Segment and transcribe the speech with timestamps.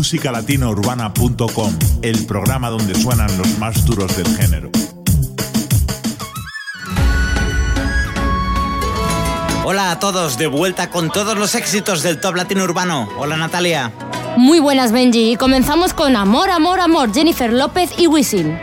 [0.00, 4.70] musicalatinourbana.com, el programa donde suenan los más duros del género.
[9.62, 13.10] Hola a todos, de vuelta con todos los éxitos del top latino urbano.
[13.18, 13.92] Hola Natalia.
[14.38, 18.58] Muy buenas Benji y comenzamos con Amor, Amor, Amor, Jennifer López y Wisin.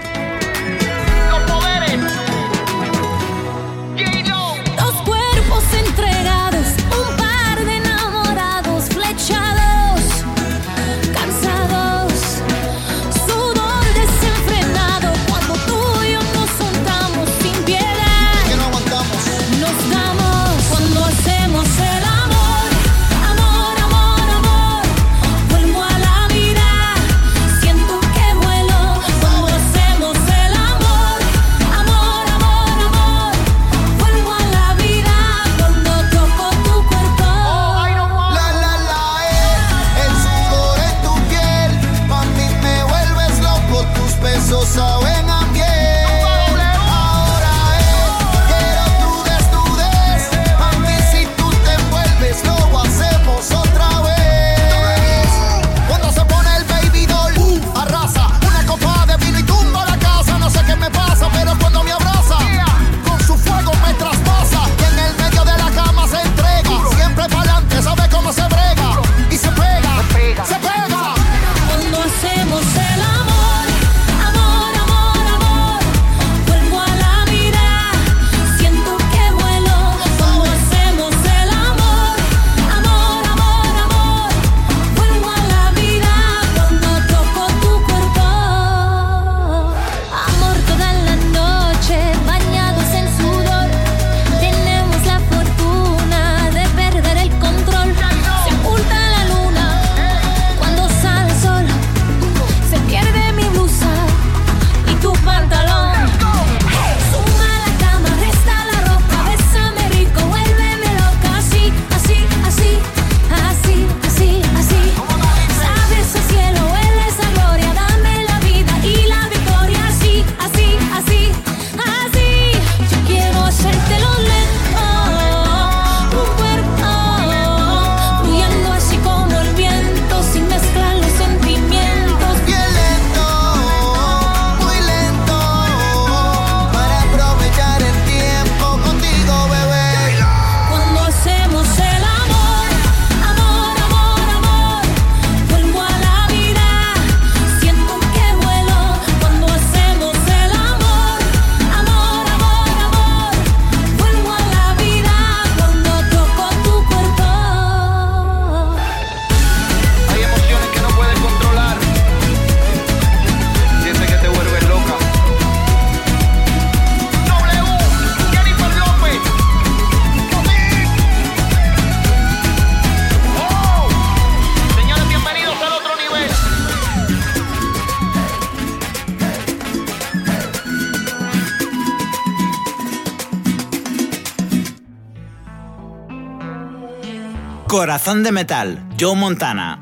[188.28, 189.80] De Metal, Joe Montana.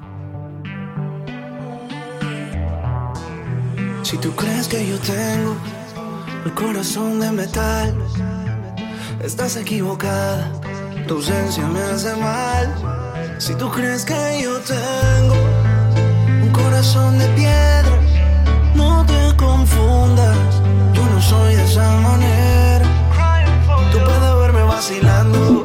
[4.03, 5.55] Si tú crees que yo tengo
[6.45, 7.95] el corazón de metal,
[9.23, 10.51] estás equivocada.
[11.07, 12.67] Tu ausencia me hace mal.
[13.39, 15.35] Si tú crees que yo tengo
[16.43, 17.97] un corazón de piedra,
[18.75, 20.37] no te confundas.
[20.93, 22.85] Yo no soy de esa manera.
[23.91, 25.63] Tú puedes verme vacilando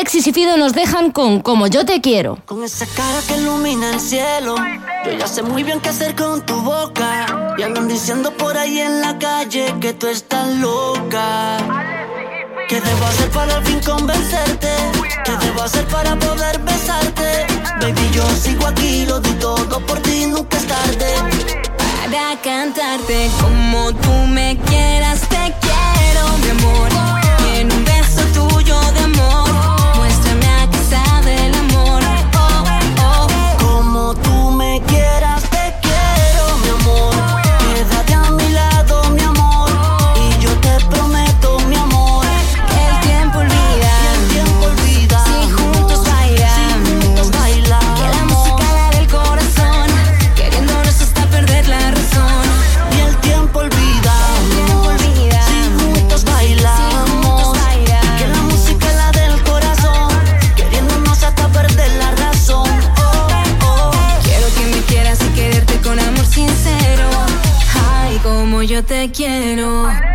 [0.00, 2.38] Alexis y Fido nos dejan con Como yo te quiero.
[2.46, 4.54] Con esa cara que ilumina el cielo,
[5.04, 7.26] yo ya sé muy bien qué hacer con tu boca.
[7.58, 11.58] Y andan diciendo por ahí en la calle que tú estás loca.
[12.66, 14.68] ¿Qué debo hacer para al fin convencerte?
[15.22, 17.46] ¿Qué debo hacer para poder besarte?
[17.82, 21.14] Baby, yo sigo aquí, lo di todo por ti, nunca es tarde.
[21.78, 26.99] Para cantarte como tú me quieras, te quiero, mi amor.
[69.56, 70.09] Te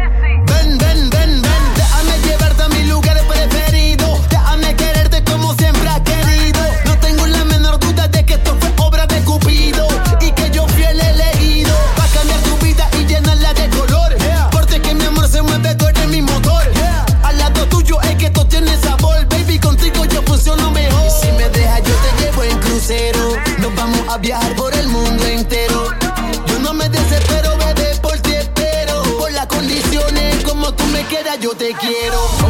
[31.79, 32.44] quiero.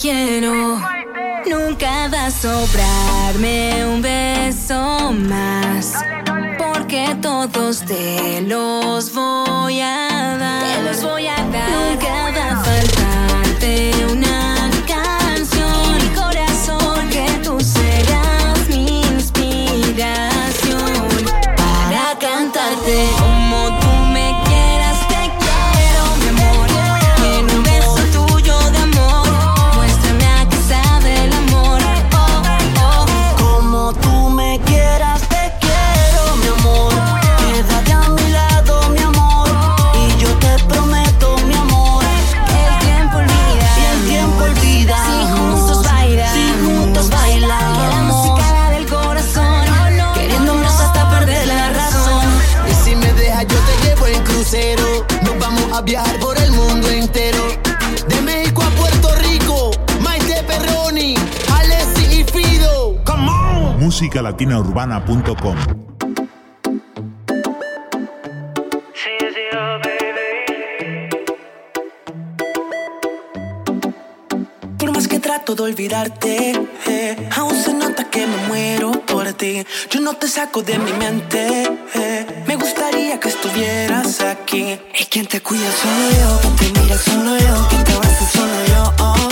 [0.00, 0.80] Quiero.
[1.46, 5.92] Nunca va a sobrarme un beso más.
[6.58, 10.62] Porque todos te los voy a dar.
[10.62, 11.70] Te los voy a dar.
[11.70, 15.98] Nunca va a faltarte una canción.
[15.98, 20.04] Mi corazón, que tú serás mi inspiración.
[21.56, 23.79] Para cantarte como
[64.00, 65.56] musicalatinaurbana.com
[74.78, 76.52] Por más que trato de olvidarte,
[76.86, 79.64] eh, aún se nota que me muero por ti.
[79.90, 81.64] Yo no te saco de mi mente.
[81.94, 84.78] eh, me gustaría que estuvieras aquí.
[84.98, 88.66] Y quien te cuida solo yo, quien te mira solo yo, quien te abraza solo
[88.72, 88.94] yo.
[89.04, 89.29] oh.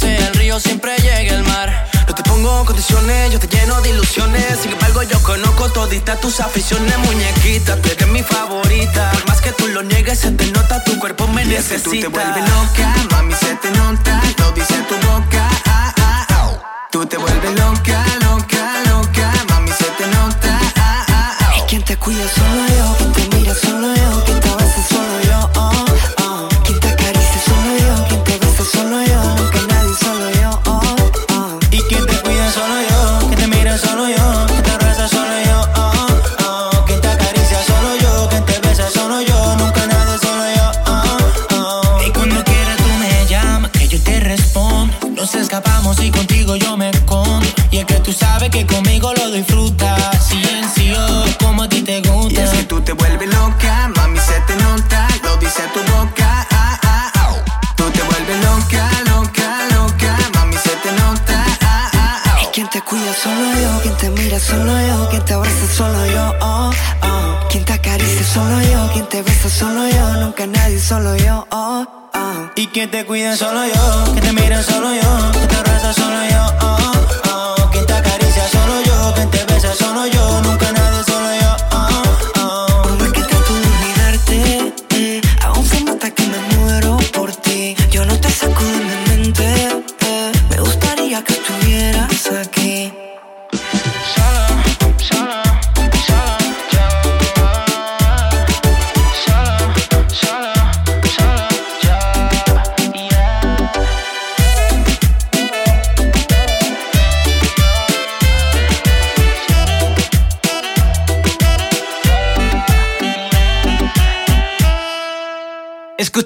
[0.00, 1.68] Sea el río, siempre llega el mar.
[2.08, 4.58] No te pongo condiciones, yo te lleno de ilusiones.
[4.62, 7.76] Sin embargo, yo conozco toditas tus aficiones, muñequita.
[7.82, 9.10] Tú eres mi favorita.
[9.12, 11.74] Por más que tú lo niegues, se te nota, tu cuerpo me Y es que
[11.74, 11.90] necesita.
[11.90, 15.48] tú te vuelves loca, mami, se te nota, lo dice tu boca.
[15.66, 16.50] ah, ah, ah.
[16.90, 20.58] Tú te vuelves loca, loca, loca, mami, se te nota.
[20.76, 21.52] ah, ah, ah.
[21.58, 24.48] Y quien te cuida solo yo, quien te mira solo yo, quien te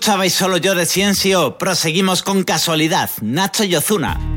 [0.04, 3.08] Escuchabais solo yo de Ciencio, proseguimos con casualidad.
[3.22, 4.33] Nacho y Ozuna.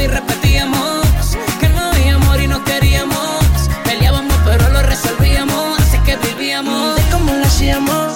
[0.00, 1.06] Te gustaba y repetíamos?
[1.60, 3.44] Que no había amor y no queríamos.
[3.84, 5.78] Peleábamos pero lo resolvíamos.
[5.80, 6.96] Así que vivíamos.
[6.96, 8.14] De cómo lo hacíamos,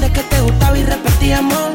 [0.00, 1.72] de que te gustaba y repetíamos.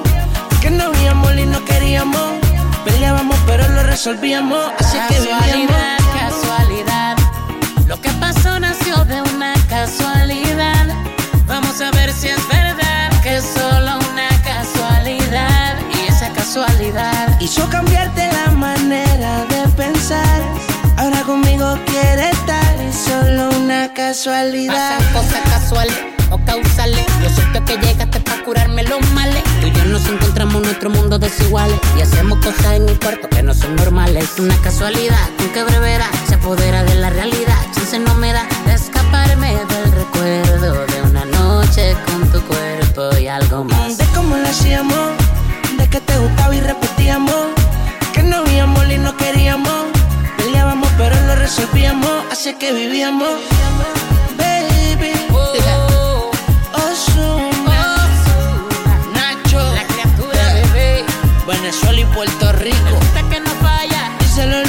[0.62, 2.40] Que no habíamos y no queríamos.
[2.86, 4.72] Peleábamos pero lo resolvíamos.
[4.80, 5.42] Así que vivíamos.
[5.44, 7.18] Casualidad, casualidad.
[7.88, 10.88] Lo que pasó nació de una casualidad.
[11.48, 15.78] Vamos a ver si es verdad que es solo una casualidad.
[15.94, 17.91] Y esa casualidad Hizo cambiarte
[21.72, 24.98] conmigo quiere estar, es solo una casualidad.
[24.98, 25.98] Pasan cosas casuales
[26.30, 27.06] o causales.
[27.22, 29.44] Yo siento que llegaste para curarme los males.
[29.62, 31.80] Tú y yo nos encontramos en nuestro mundo desiguales.
[31.98, 34.30] Y hacemos cosas en mi cuarto que no son normales.
[34.40, 37.60] Una casualidad con que brevedad se apodera de la realidad.
[37.74, 43.28] Chance no me da de escaparme del recuerdo de una noche con tu cuerpo y
[43.28, 43.98] algo más.
[43.98, 45.12] De cómo lo hacíamos,
[45.78, 47.48] de que te gustaba y repetíamos.
[48.14, 49.91] Que no habíamos y no queríamos.
[51.54, 53.28] Resolvíamos, así que vivíamos.
[54.38, 56.32] Baby, Oh,
[59.14, 61.04] Nacho, la criatura, bebé.
[61.46, 62.98] Venezuela y Puerto Rico.
[63.02, 64.12] Hasta que no falla.
[64.20, 64.64] Díselo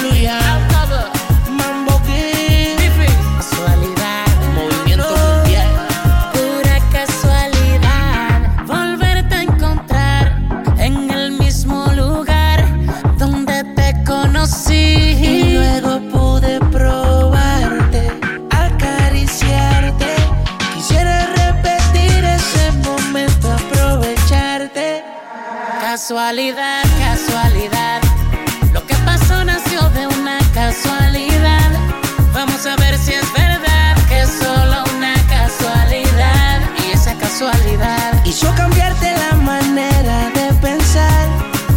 [37.42, 38.25] y casualidad.
[38.25, 41.28] Hizo cambiarte la manera de pensar.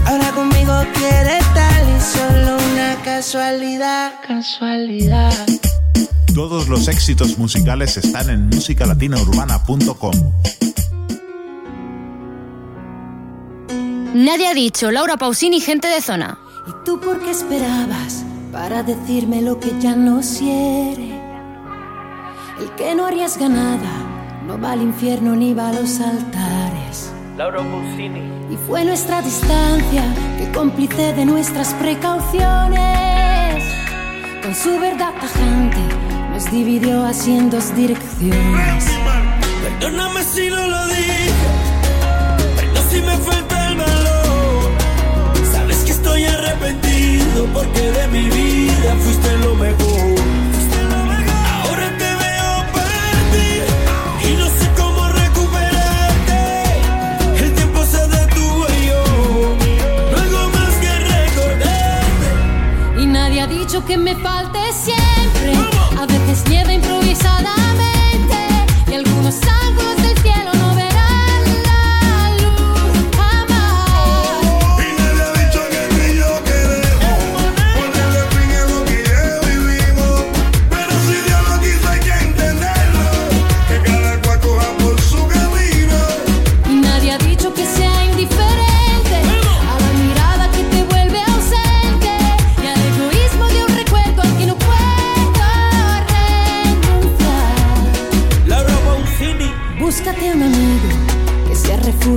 [0.06, 4.14] Ahora conmigo quiere estar y solo una casualidad.
[4.26, 5.34] Casualidad.
[6.34, 10.32] Todos los éxitos musicales están en musicalatinaurbana.com.
[14.14, 16.38] Nadie ha dicho Laura Pausini, gente de zona.
[16.68, 21.16] ¿Y tú por qué esperabas para decirme lo que ya no quiere?
[22.60, 24.15] El que no arriesga nada
[24.46, 27.12] no va al infierno ni va a los altares.
[27.38, 28.22] Laura Pausini.
[28.52, 30.04] Y fue nuestra distancia
[30.38, 33.64] que cómplice de nuestras precauciones.
[34.44, 35.82] Con su verdad tajante
[36.32, 38.86] nos dividió así en dos direcciones.
[39.64, 41.32] Perdóname si no lo dije,
[42.56, 44.72] pero si me falta el valor.
[45.52, 50.15] Sabes que estoy arrepentido porque de mi vida fuiste lo mejor.
[63.46, 65.54] ha dicho que me falte siempre.
[66.00, 67.65] A veces nieve improvisada.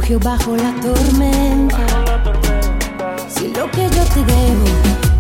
[0.08, 1.86] refugio bajo la tormenta.
[3.28, 4.64] Si lo que yo te debo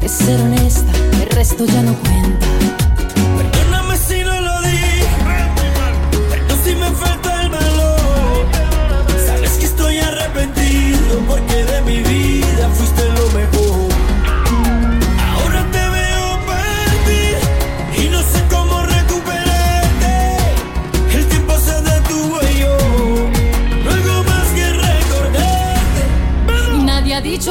[0.00, 2.46] es ser honesta, el resto ya no cuenta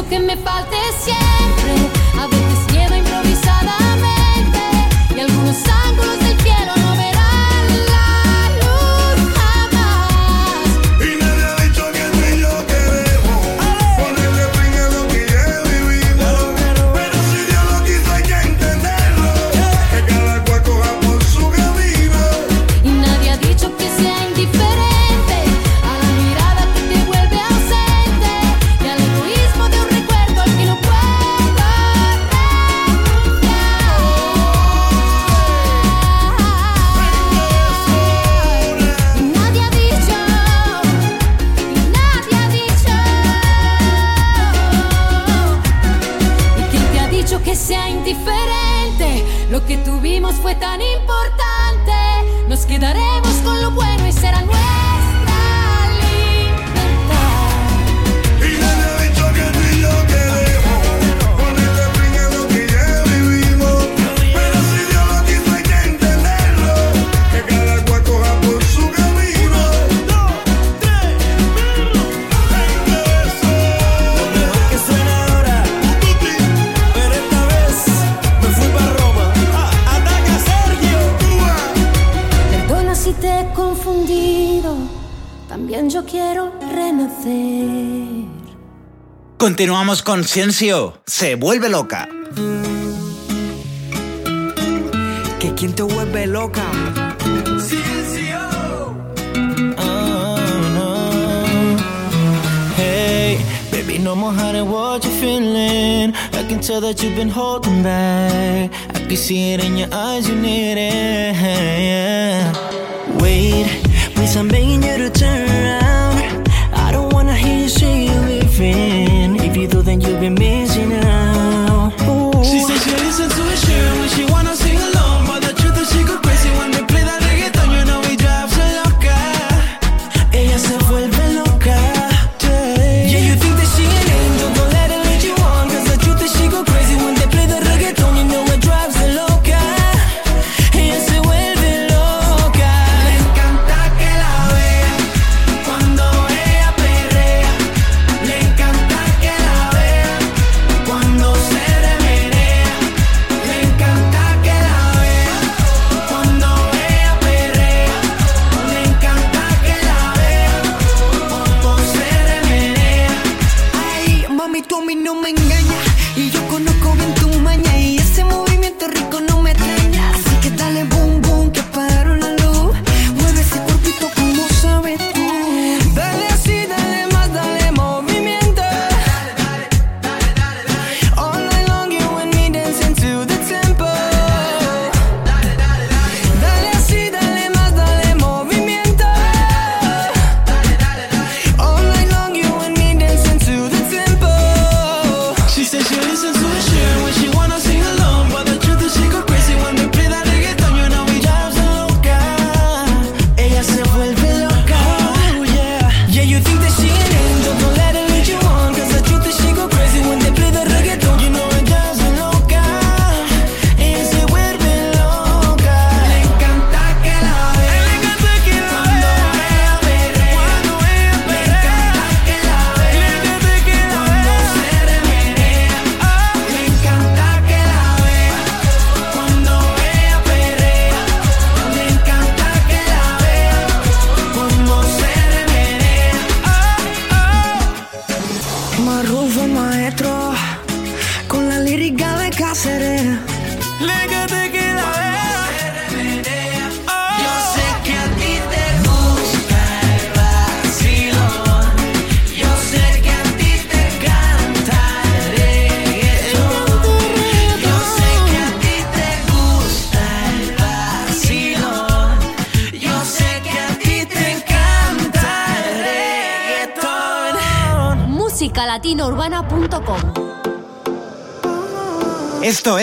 [0.05, 1.37] que me falte siempre.
[89.38, 91.00] Continuamos con Ciencio.
[91.06, 92.10] Se vuelve loca.
[95.39, 96.65] Que quien te vuelve loca.
[97.62, 98.39] Ciencio.
[99.78, 100.38] Oh,
[100.73, 101.78] no.
[102.78, 103.38] Hey,
[103.71, 106.15] baby, no more hiding what you're feeling.
[106.34, 108.71] I can tell that you've been holding back.
[108.95, 111.36] I can see it in your eyes, you need it.
[111.36, 112.54] Yeah.
[113.19, 113.67] Wait,
[114.15, 115.46] please, I'm begging you to turn.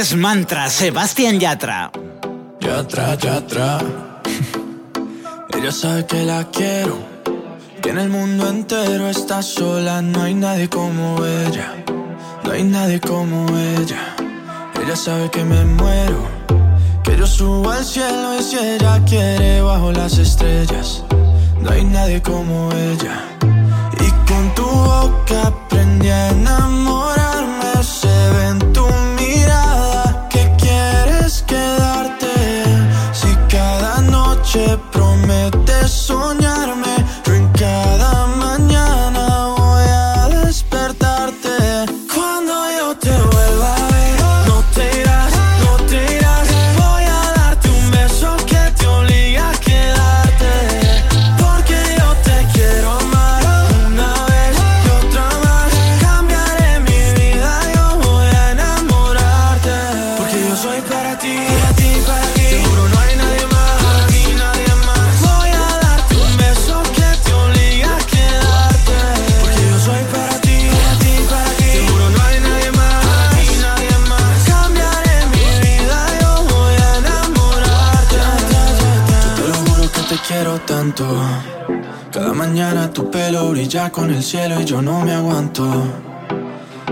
[0.05, 1.91] es Mantra, Sebastián Yatra.
[2.61, 3.79] Yatra, Yatra.
[5.57, 6.99] Ella sabe que la quiero.
[7.81, 10.03] Que en el mundo entero está sola.
[10.03, 11.69] No hay nadie como ella.
[12.45, 14.15] No hay nadie como ella.
[14.83, 16.21] Ella sabe que me muero.
[17.03, 21.03] Que yo subo al cielo y si ella quiere bajo las estrellas.
[21.63, 23.17] No hay nadie como ella.
[24.07, 25.64] Y con tu boca
[83.69, 85.65] ya con el cielo y yo no me aguanto.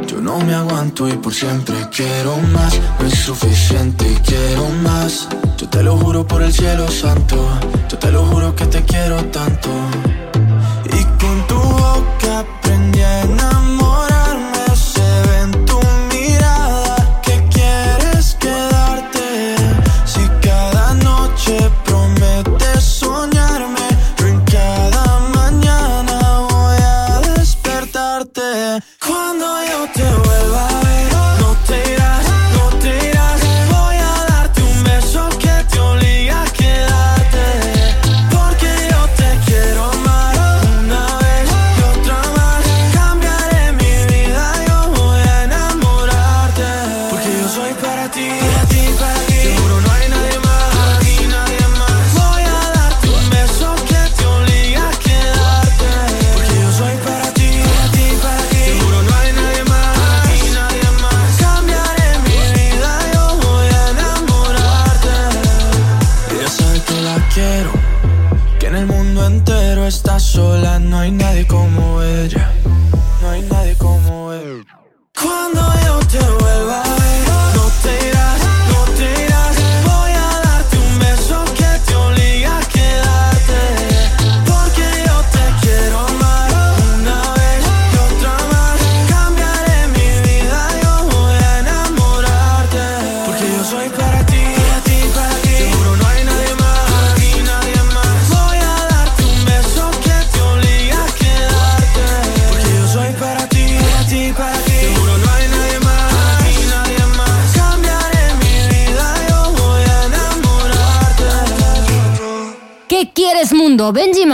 [0.06, 2.78] Yo no me aguanto y por siempre quiero más.
[3.00, 5.28] No es suficiente y quiero más.
[5.56, 7.36] Yo te lo juro por el cielo santo.
[7.88, 9.70] Yo te lo juro que te quiero tanto.
[48.08, 49.31] ti, a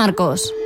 [0.09, 0.58] Marcos.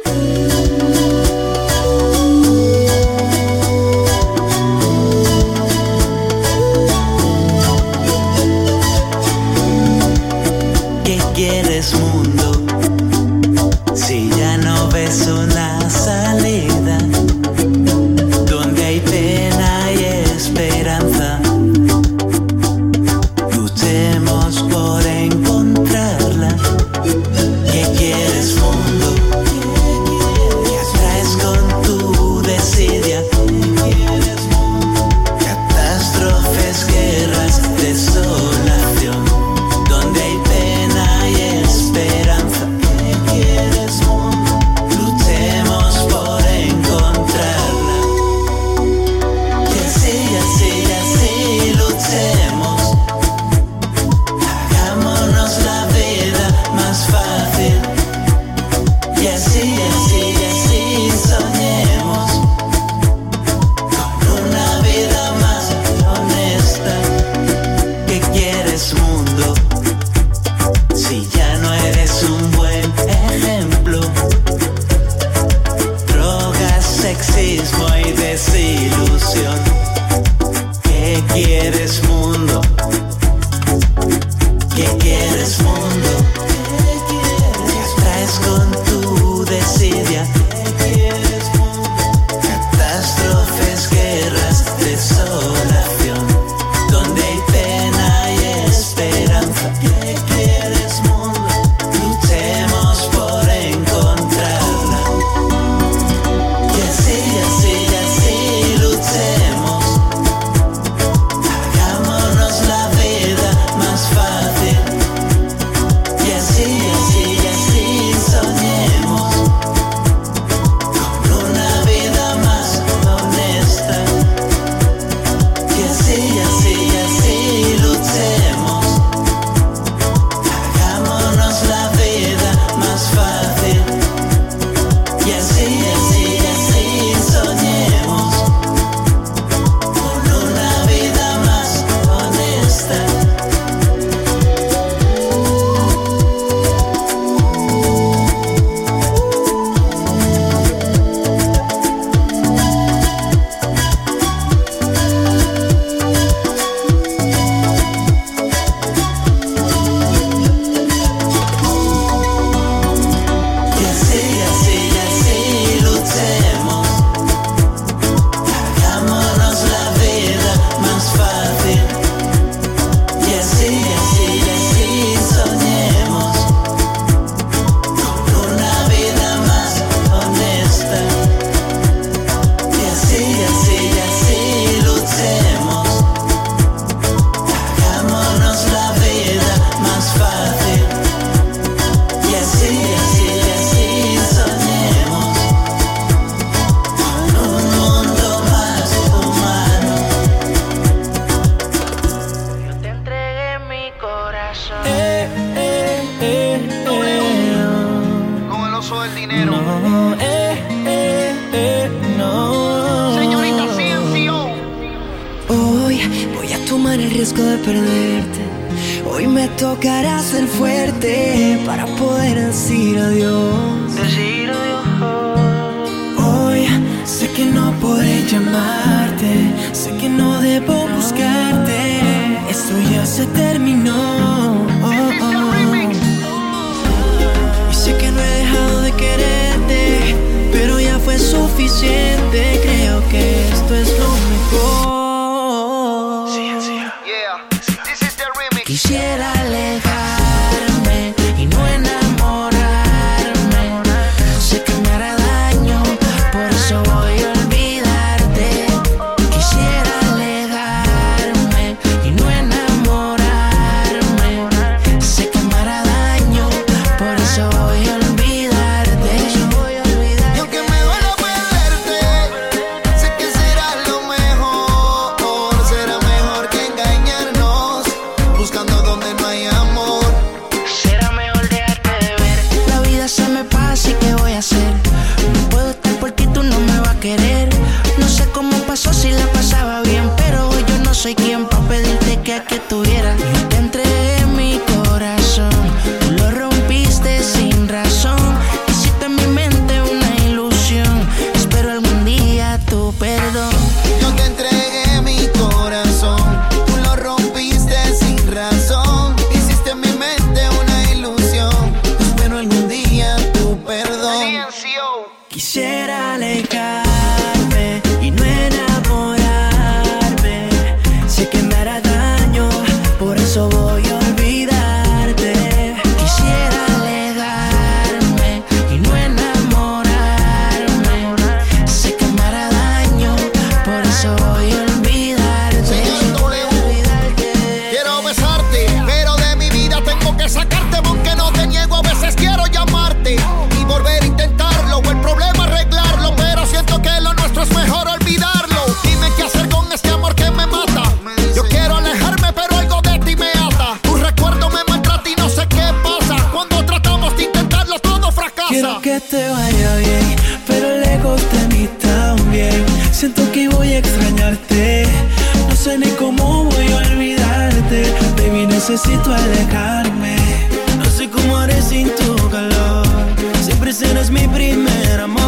[373.82, 375.21] serás mi primer amor.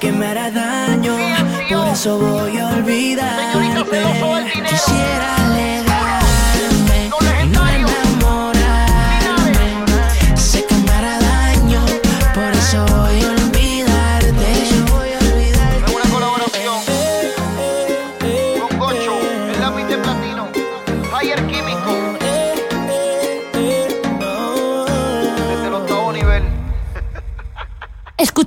[0.00, 1.14] Que me hará daño,
[1.68, 3.84] por eso voy a olvidarte.
[4.68, 5.91] Quisiera leer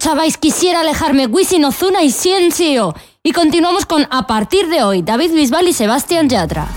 [0.05, 2.93] escuchabais Quisiera alejarme, Wisin Ozuna y Ciencio.
[3.23, 6.67] Y continuamos con A partir de hoy, David Bisbal y Sebastián Yatra.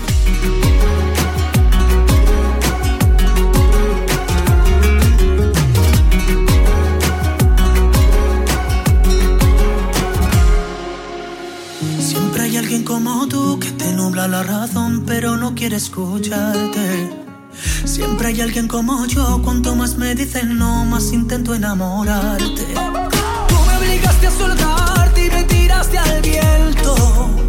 [11.99, 17.11] Siempre hay alguien como tú que te nubla la razón, pero no quiere escucharte.
[17.85, 23.08] Siempre hay alguien como yo, cuanto más me dicen no, más intento enamorarte
[24.19, 27.48] dejaste soltarte y me tiraste al viento.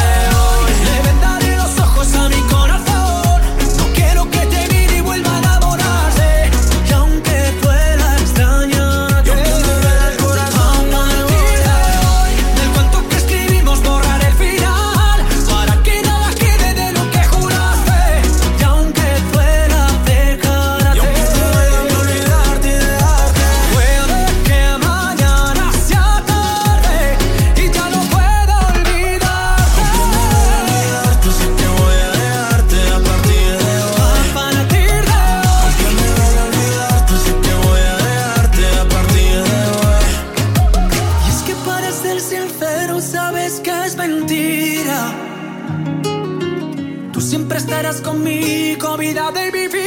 [49.49, 49.80] conmigo,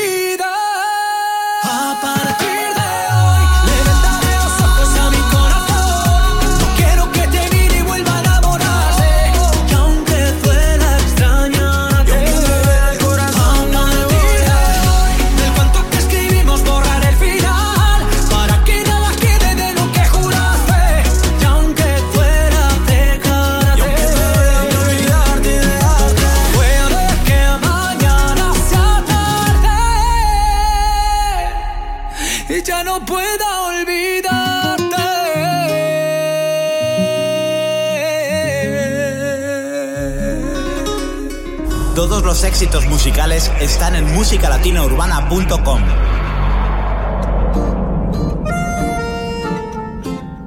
[42.35, 45.81] los éxitos musicales están en musicalatinourbana.com.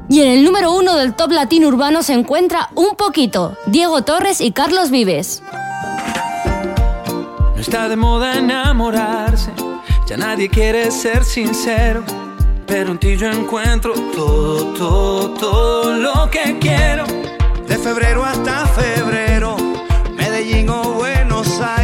[0.10, 4.42] Y en el número uno del top latino urbano se encuentra Un Poquito, Diego Torres
[4.42, 5.42] y Carlos Vives.
[7.56, 9.54] No está de moda enamorarse,
[10.08, 12.04] ya nadie quiere ser sincero.
[12.66, 17.06] Pero en ti yo encuentro todo, todo, todo lo que quiero.
[17.66, 19.56] De febrero hasta febrero,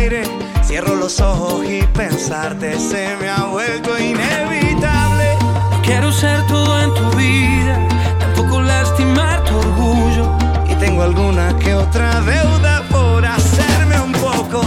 [0.04, 0.30] Aires.
[0.66, 5.38] Cierro los ojos y pensarte se me ha vuelto inevitable.
[5.72, 7.88] No quiero ser todo en tu vida,
[8.20, 10.30] tampoco lastimar tu orgullo.
[10.70, 14.62] Y tengo alguna que otra deuda por hacerme un poco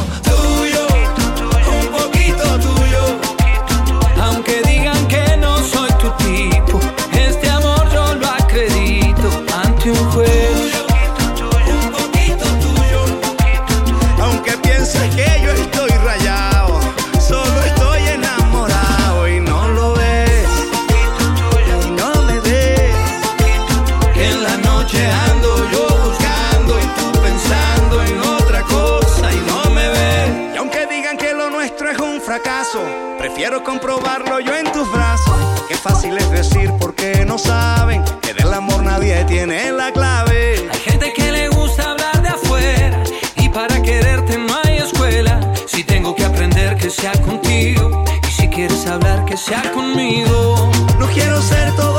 [33.36, 35.36] prefiero comprobarlo yo en tus brazos.
[35.68, 40.66] Qué fácil es decir porque no saben que del amor nadie tiene la clave.
[40.72, 43.02] Hay gente que le gusta hablar de afuera
[43.36, 45.38] y para quererte no hay escuela.
[45.66, 50.70] Si tengo que aprender que sea contigo y si quieres hablar que sea conmigo.
[50.98, 51.98] No quiero ser todo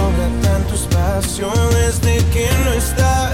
[0.00, 3.32] sobra tantas pasiones de que no estás.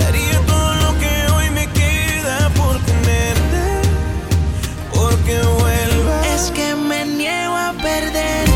[0.00, 3.62] Daría todo lo que hoy me queda por tenerte,
[4.94, 6.26] porque vuelvas.
[6.36, 8.53] Es que me niego a perder.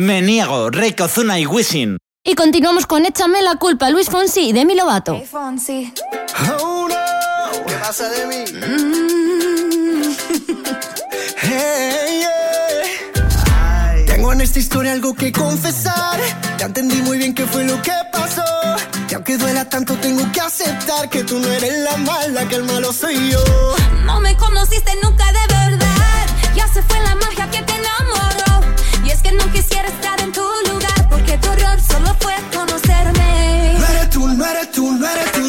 [0.00, 1.98] Me niego, Reiko Zuna y Wisin.
[2.24, 5.14] Y continuamos con Échame la culpa, Luis Fonsi y Demi Lovato.
[5.14, 5.92] Hey, Fonsi.
[6.58, 7.66] Oh, no.
[7.66, 8.46] ¿Qué pasa, Demi?
[8.50, 10.16] Mm.
[14.06, 16.18] Tengo en esta historia algo que confesar.
[16.56, 18.42] Ya entendí muy bien qué fue lo que pasó.
[19.06, 22.64] Y aunque duela tanto, tengo que aceptar que tú no eres la mala, que el
[22.64, 23.44] malo soy yo.
[24.06, 26.26] No me conociste nunca de verdad.
[26.56, 27.90] Ya se fue la magia que tenía
[29.32, 33.76] no quisiera estar en tu lugar, porque tu rol solo fue conocerme.
[33.78, 33.86] No
[35.06, 35.39] eres tú.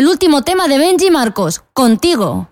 [0.00, 2.48] el último tema de Benji Marcos, Contigo.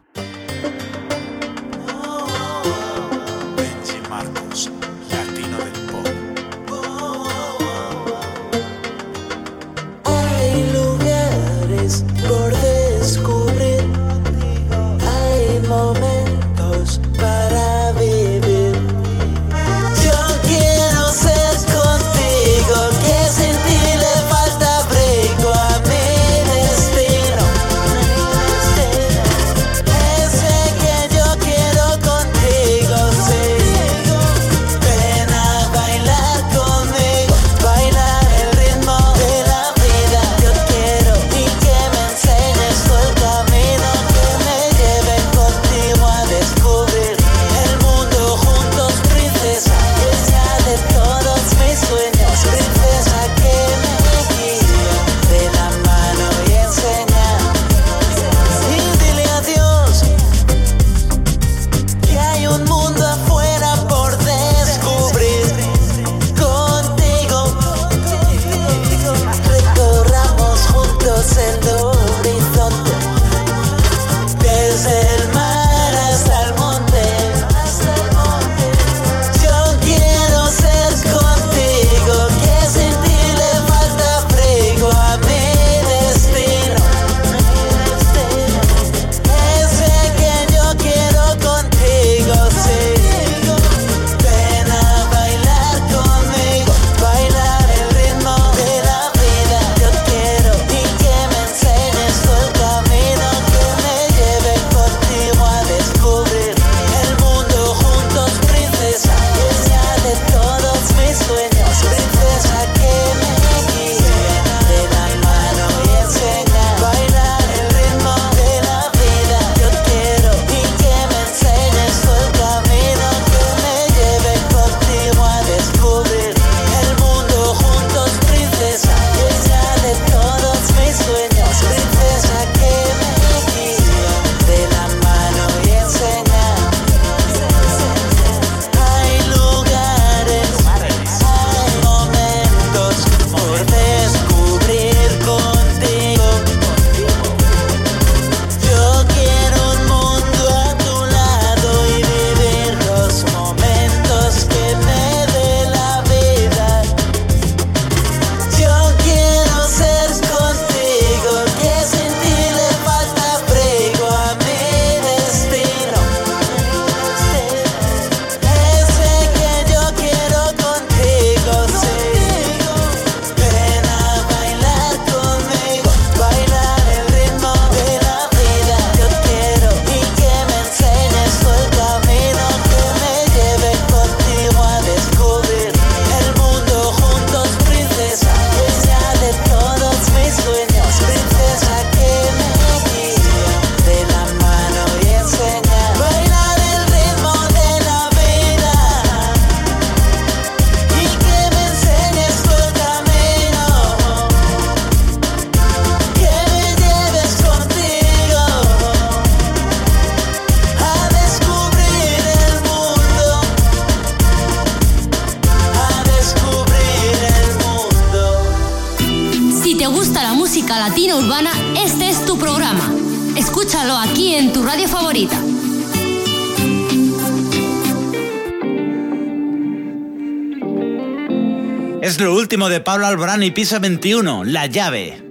[232.69, 235.23] de Pablo Alborán y Pisa 21, La llave.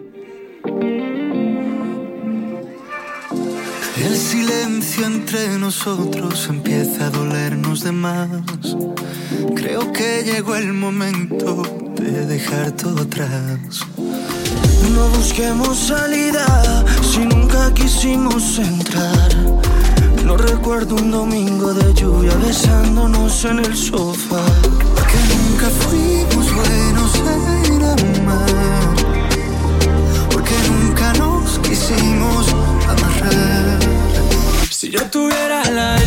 [3.98, 8.30] El silencio entre nosotros empieza a dolernos de más.
[9.56, 11.64] Creo que llegó el momento
[11.96, 13.82] de dejar todo atrás.
[14.94, 19.36] No busquemos salida si nunca quisimos entrar.
[20.26, 24.44] No recuerdo un domingo de lluvia besándonos en el sofá.
[25.60, 28.96] Nunca fuimos buenos en amar,
[30.32, 32.48] porque nunca nos quisimos
[32.88, 33.80] amarrar.
[34.70, 36.07] Si yo tuviera la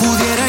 [0.00, 0.39] pudiera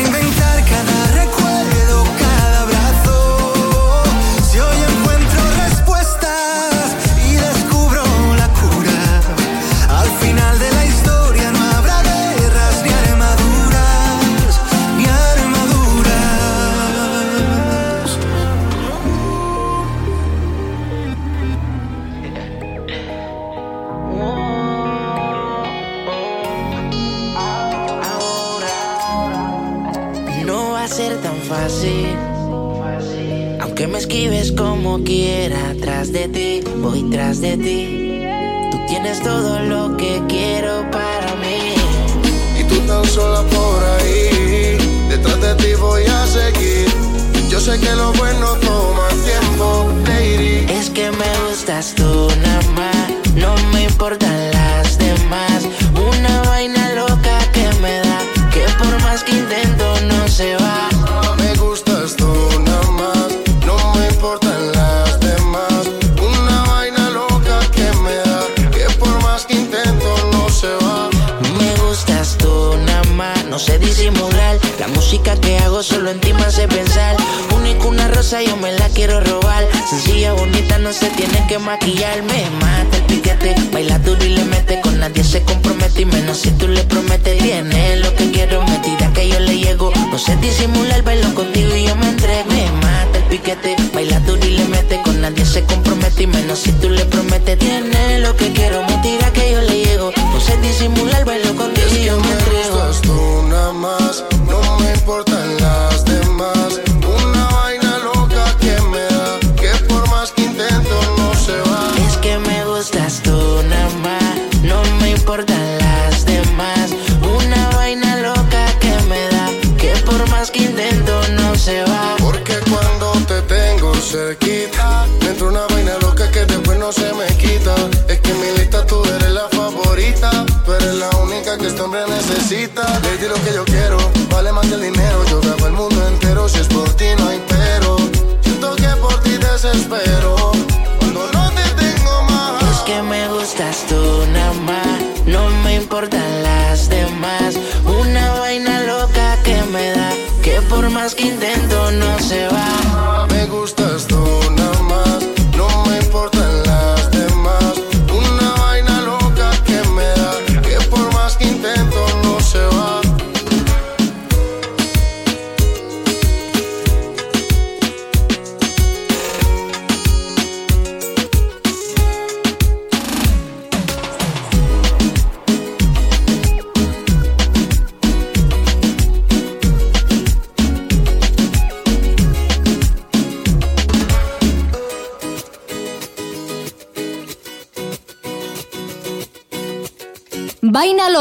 [78.40, 79.68] yo me la quiero robar.
[79.90, 82.24] Sencilla, bonita, no se tiene que maquillar.
[82.24, 84.80] Me mata el piquete, baila duro y le mete.
[84.80, 86.51] Con nadie se compromete y menos si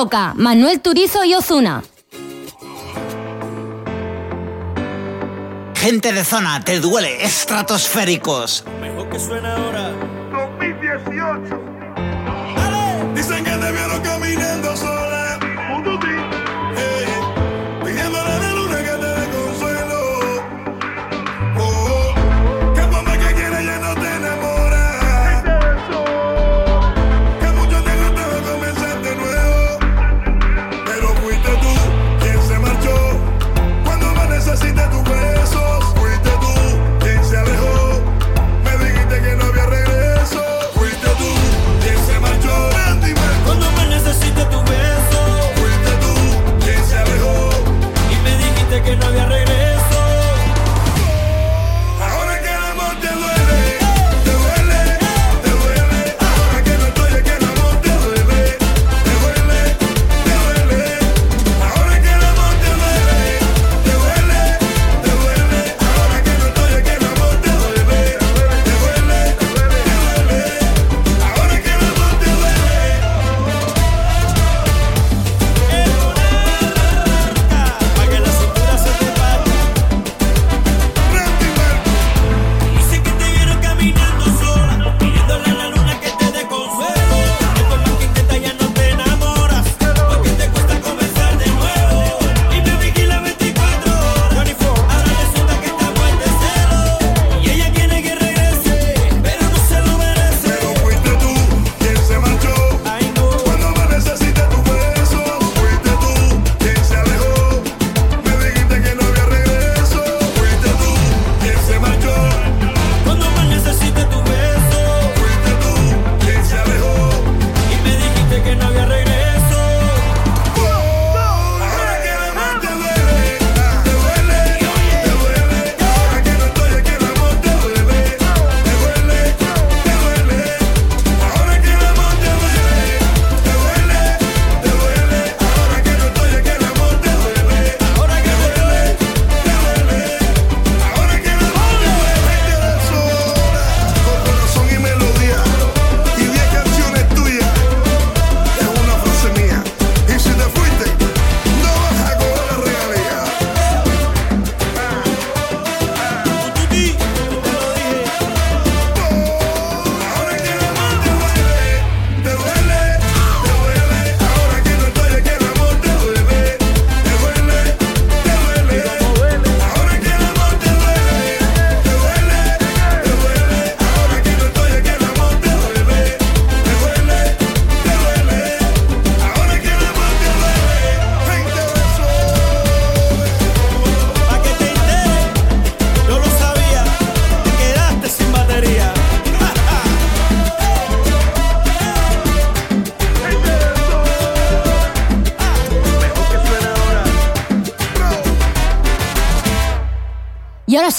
[0.00, 1.82] toca Manuel Turizo y Osuna.
[5.74, 8.64] Gente de zona, te duele, estratosféricos.
[8.80, 9.90] Mejor que suena ahora.
[10.32, 11.59] 2018.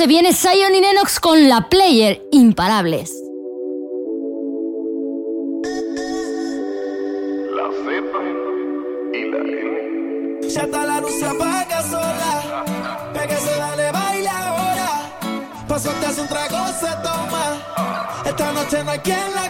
[0.01, 3.13] se viene Zion y Nenox con la Player Imparables.
[7.55, 7.93] La Z
[9.13, 10.49] y la N.
[10.49, 12.63] Ya está la luz se apaga sola.
[13.13, 14.89] Pégase, dale, baila ahora.
[15.67, 18.23] Paso te hace un trago, se toma.
[18.25, 19.40] Esta noche no hay quien la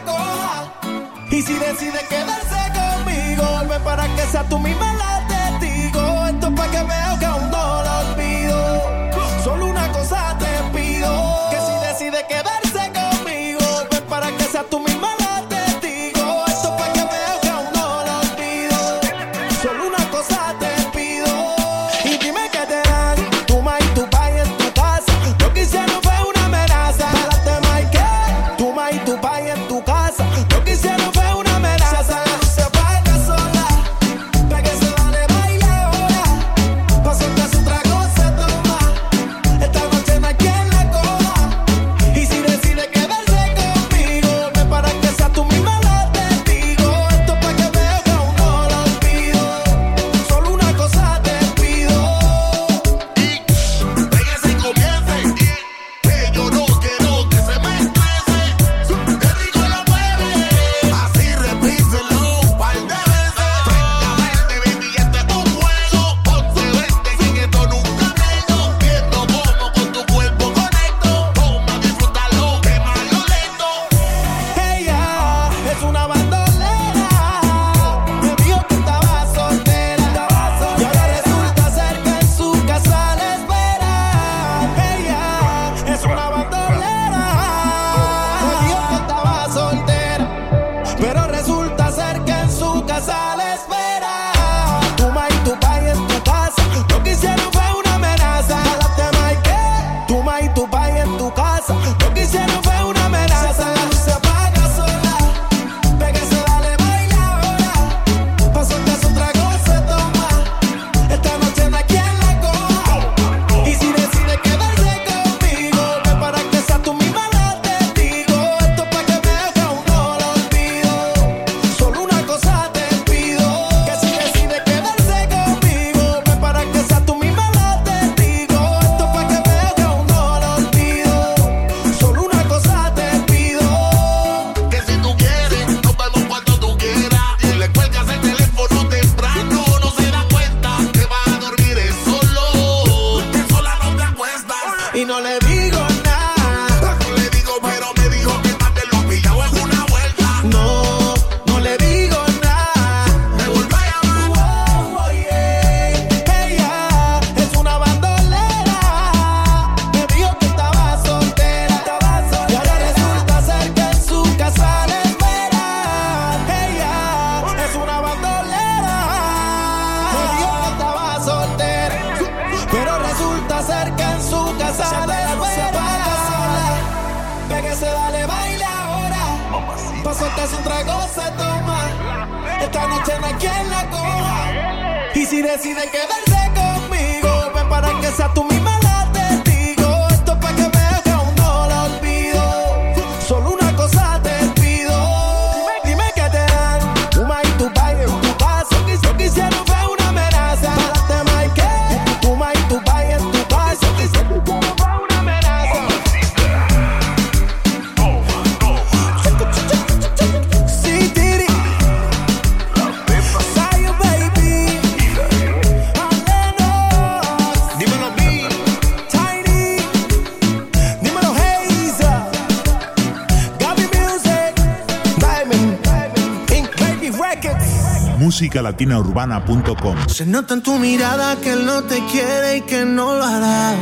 [228.52, 229.96] musicalatinaurbana.com.
[230.08, 233.74] Se nota en tu mirada que él no te quiere y que no lo hará.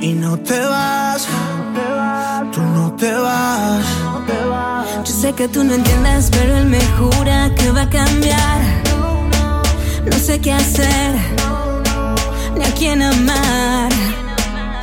[0.00, 1.26] Y no te vas,
[2.52, 3.84] tú no te vas.
[5.04, 8.60] Yo sé que tú no entiendes, pero él me jura que va a cambiar.
[10.10, 11.14] No sé qué hacer,
[12.56, 13.90] ni a quién amar.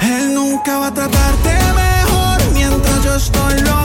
[0.01, 3.84] Él nunca va a tratarte mejor mientras yo estoy loco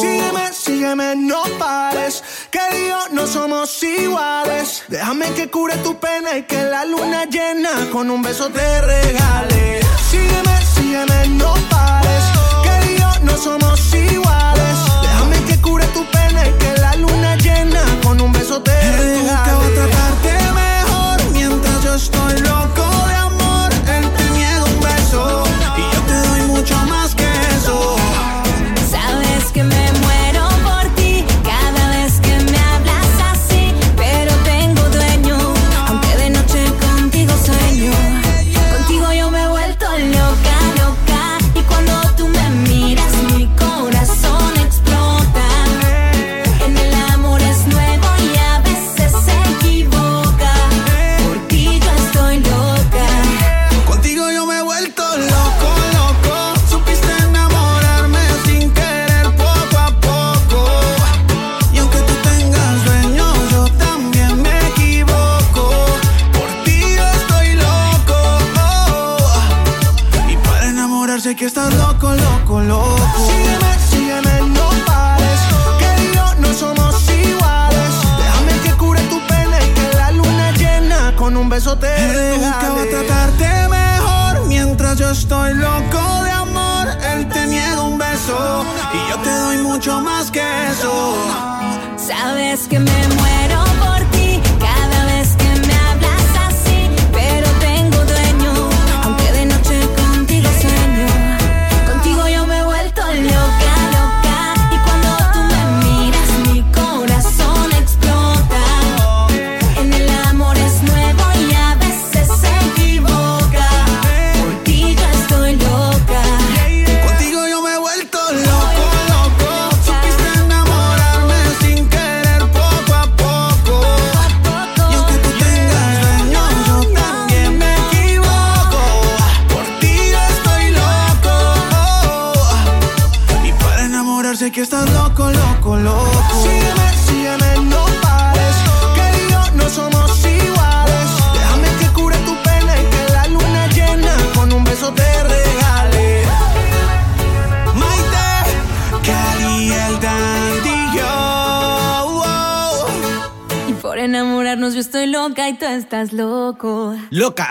[0.00, 2.22] Sígueme, sígueme, no pares.
[2.50, 4.84] Que Dios no somos iguales.
[4.88, 9.80] Déjame que cure tu pena y que la luna llena con un beso te regale.
[10.10, 11.57] Sígueme, sígueme, no pares.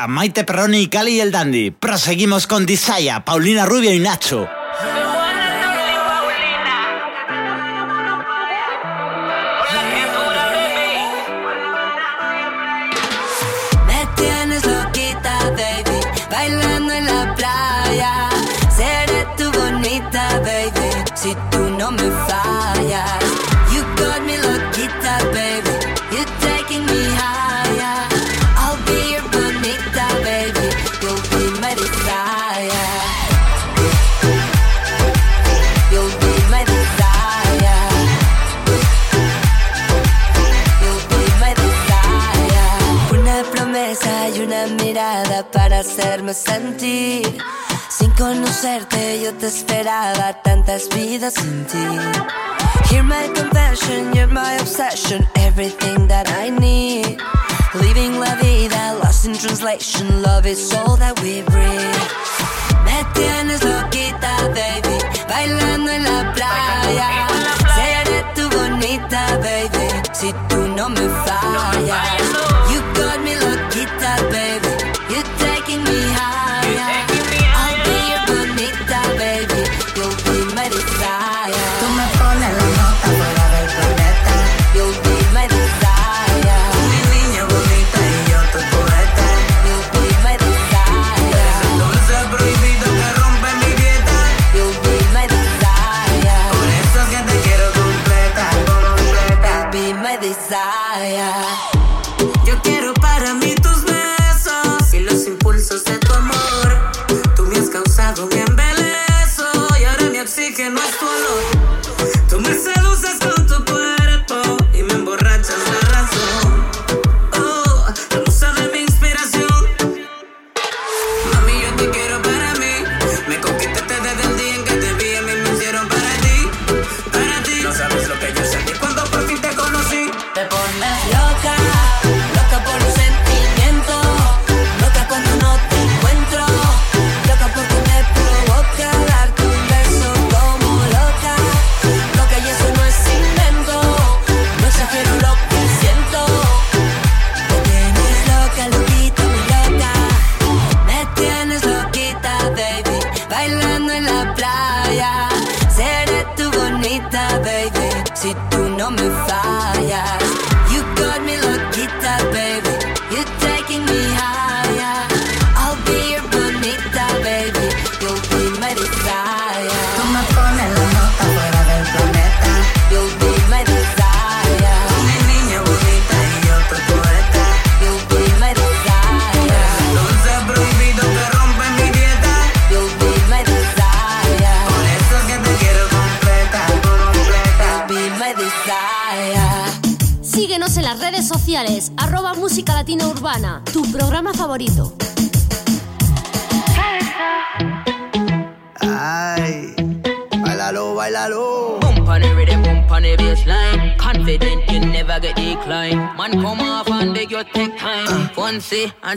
[0.07, 1.71] Maite Perroni y Cali y el Dandy.
[1.71, 4.47] Proseguimos con Disaya, Paulina Rubio y Nacho.
[46.37, 47.37] sentir.
[47.89, 51.85] Sin conocerte yo te esperaba tantas vidas sin ti.
[52.89, 57.17] Hear my confession, you're my obsession, everything that I need.
[57.73, 62.03] Living la vida, lost in translation, love is all that we breathe.
[62.85, 64.97] Me tienes loquita, baby,
[65.27, 67.27] bailando en la playa.
[67.75, 72.21] Seré tu bonita, baby, si tú no me fallas.
[72.71, 73.56] You got me loquita.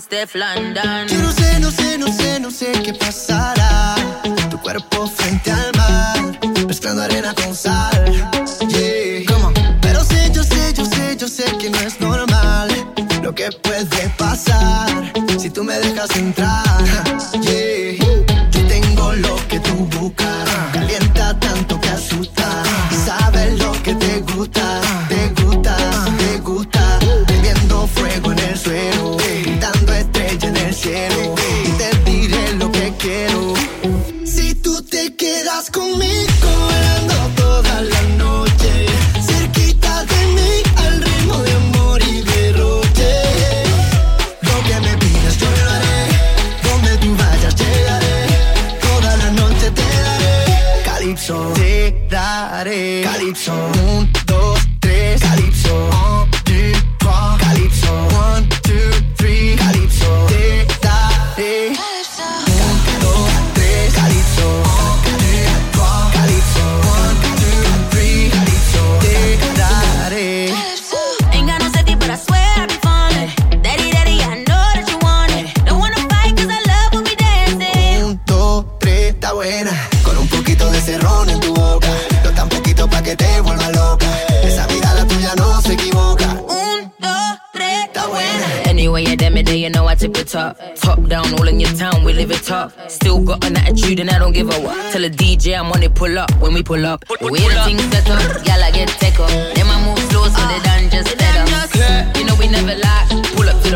[0.00, 1.08] Steph London.
[1.08, 2.29] Yo no sé, no sé, no sé.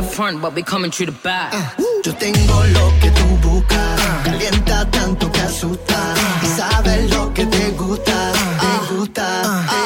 [0.04, 1.52] front, but we coming through the back.
[2.04, 6.14] Yo tengo lo que tú buscas, calienta tanto que asusta.
[6.42, 9.42] Y sabes lo que te gusta, te gusta.
[9.42, 9.83] Te gusta.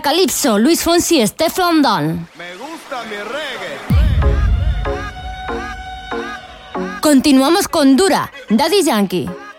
[0.00, 2.28] Calypso, Luis Fonsi, Stefan Don.
[2.36, 3.78] Me gusta mi reggae.
[7.00, 9.49] Continuamos con Dura, Daddy Yankee.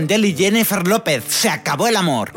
[0.00, 1.24] Y Jennifer López.
[1.28, 2.30] Se acabó el amor.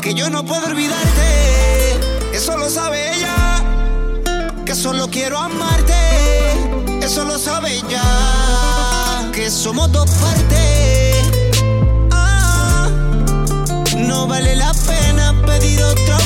[0.00, 1.98] Que yo no puedo olvidarte,
[2.32, 3.62] eso lo sabe ella.
[4.64, 5.92] Que solo quiero amarte,
[7.02, 8.02] eso lo sabe ella.
[9.34, 11.30] Que somos dos partes.
[12.10, 12.88] Ah,
[13.98, 16.23] no vale la pena pedir otro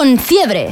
[0.00, 0.70] con fiebre.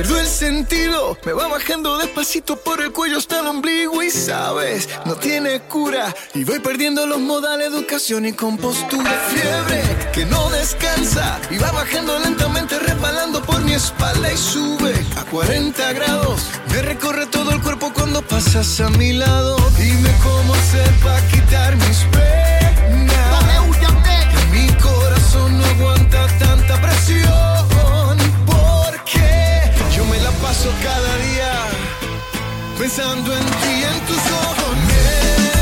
[0.00, 4.88] Pierdo el sentido, me va bajando despacito por el cuello hasta el ombligo y sabes,
[5.04, 6.14] no tiene cura.
[6.32, 9.10] Y voy perdiendo los modales, educación y compostura.
[9.28, 9.82] Fiebre
[10.14, 15.92] que no descansa y va bajando lentamente, resbalando por mi espalda y sube a 40
[15.92, 16.40] grados.
[16.72, 19.56] Me recorre todo el cuerpo cuando pasas a mi lado.
[19.76, 23.10] Dime cómo hacer para quitar mis penas.
[24.32, 28.18] Que mi corazón no aguanta tanta presión.
[28.46, 29.62] Porque
[29.94, 31.52] yo me la paso cada día
[32.78, 35.59] pensando en ti, en tus ojos.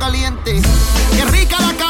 [0.00, 0.60] caliente.
[1.14, 1.89] Qué rica la calle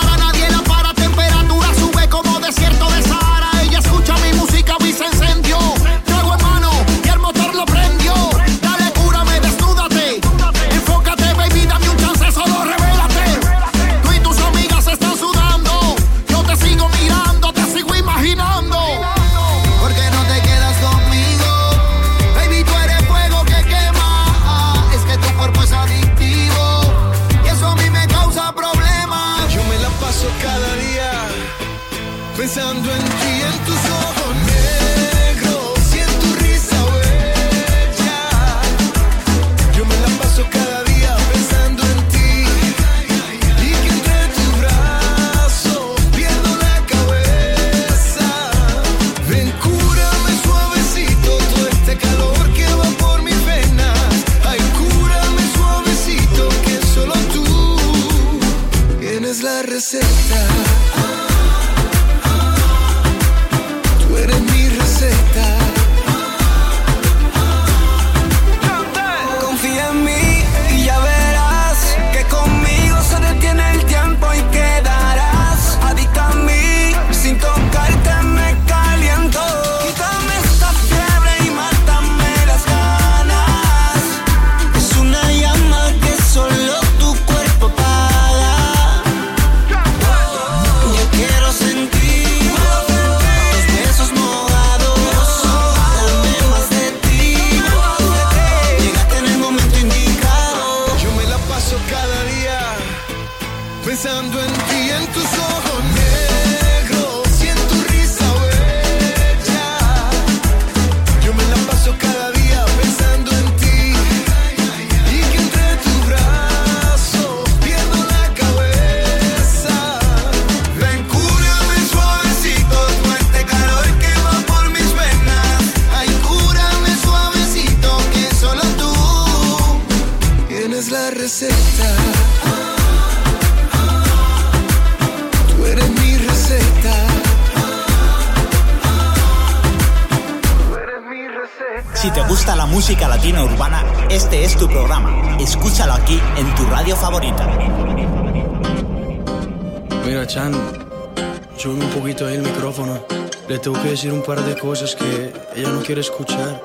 [154.01, 156.63] decir un par de cosas que ella no quiere escuchar.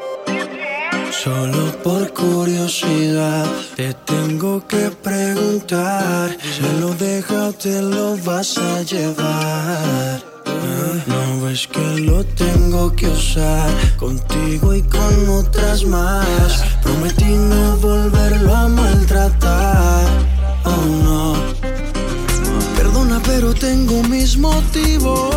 [1.12, 3.46] Solo por curiosidad
[3.76, 6.30] te tengo que preguntar.
[6.58, 10.24] ¿Se lo deja o te lo vas a llevar?
[11.08, 16.64] No ves que lo tengo que usar contigo y con otras más.
[16.84, 20.06] Prometí no volverlo a maltratar.
[20.64, 21.36] Oh no.
[22.78, 25.35] Perdona, pero tengo mis motivos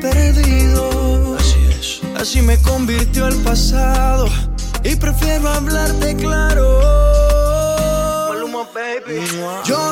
[0.00, 1.36] perdido.
[1.38, 2.00] Así es.
[2.16, 4.28] Así me convirtió el pasado.
[4.82, 6.80] Y prefiero hablarte claro.
[8.28, 9.24] Maluma, baby.
[9.64, 9.83] Yo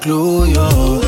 [0.00, 0.99] incluyo.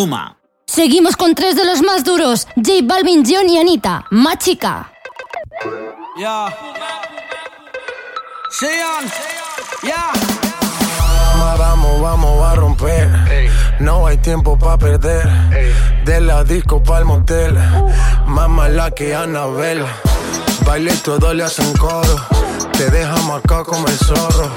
[0.00, 0.36] Maluma.
[0.66, 4.06] Seguimos con tres de los más duros: J Balvin, John y Anita.
[4.10, 4.90] Machica.
[6.18, 6.46] Ya.
[8.50, 9.04] Sean.
[9.82, 10.10] Ya.
[11.36, 13.50] Vamos, vamos, vamos a romper.
[13.78, 15.28] No hay tiempo para perder.
[16.04, 17.58] De la disco pa'l motel.
[18.26, 19.84] Más mala que Anabel.
[20.64, 22.16] Baile y todo le hacen coro.
[22.72, 24.50] Te deja marcado como el zorro.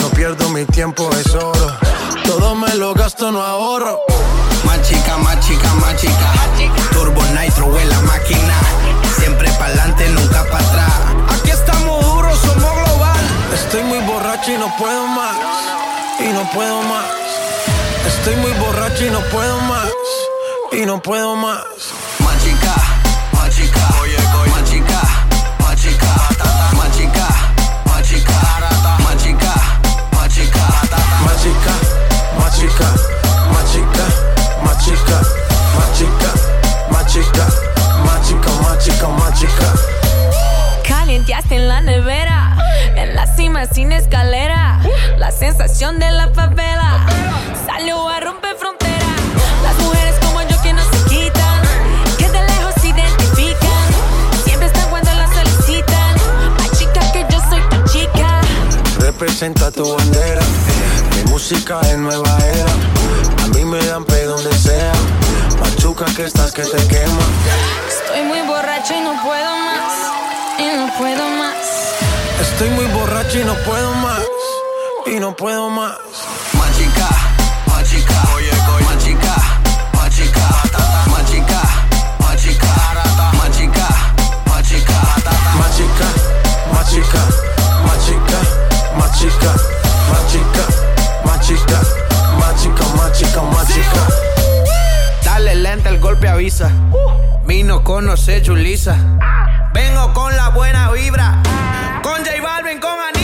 [0.00, 1.76] No pierdo mi tiempo, es oro.
[2.24, 4.07] Todo me lo gasto, no ahorro.
[4.68, 6.30] Más chica, más chica, más chica.
[6.92, 8.54] Turbo Nitro en la máquina.
[9.18, 10.92] Siempre pa'lante, nunca para atrás.
[11.30, 13.16] Aquí estamos duros, somos global.
[13.54, 15.36] Estoy muy borracho y no puedo más.
[16.20, 17.06] Y no puedo más.
[18.08, 19.88] Estoy muy borracho y no puedo más.
[20.72, 21.64] Y no puedo más.
[35.76, 36.32] Machica,
[36.90, 37.46] machica,
[38.04, 39.72] machica, machica, machica, machica.
[40.86, 42.56] Calienteaste en la nevera,
[42.96, 44.80] en la cima sin escalera.
[45.18, 47.06] La sensación de la favela
[47.66, 49.06] salió a romper frontera.
[49.62, 51.62] Las mujeres como yo que no se quitan,
[52.18, 53.88] que de lejos se identifican.
[54.44, 56.16] Siempre están cuando las solicitan.
[56.58, 58.40] Más chica que yo soy tu chica.
[59.00, 60.42] Representa tu bandera.
[61.16, 62.97] Mi música es nueva era.
[63.68, 64.92] Me dan pe donde sea.
[65.60, 67.24] Machuca que estás que te quema.
[67.86, 69.92] Estoy muy borracha y no puedo más.
[70.58, 71.54] Y no puedo más.
[72.40, 74.22] Estoy muy borracho y no puedo más.
[75.04, 75.98] Y no puedo más.
[76.54, 77.08] Más chica,
[77.66, 78.14] más chica.
[78.24, 79.36] Más chica, más chica.
[79.92, 80.46] Más chica,
[81.10, 81.60] más chica.
[82.24, 82.72] Más chica,
[83.36, 83.88] más chica.
[84.48, 84.98] Machica, machica,
[85.68, 86.08] machica,
[86.72, 87.22] machica,
[87.84, 88.40] machica,
[88.96, 89.52] machica,
[90.10, 90.47] machica,
[95.24, 96.70] Dale lenta, el golpe avisa.
[97.44, 98.96] Vino conoce Julisa.
[99.72, 101.40] Vengo con la buena vibra.
[102.02, 103.17] Con J Balvin, con Anita.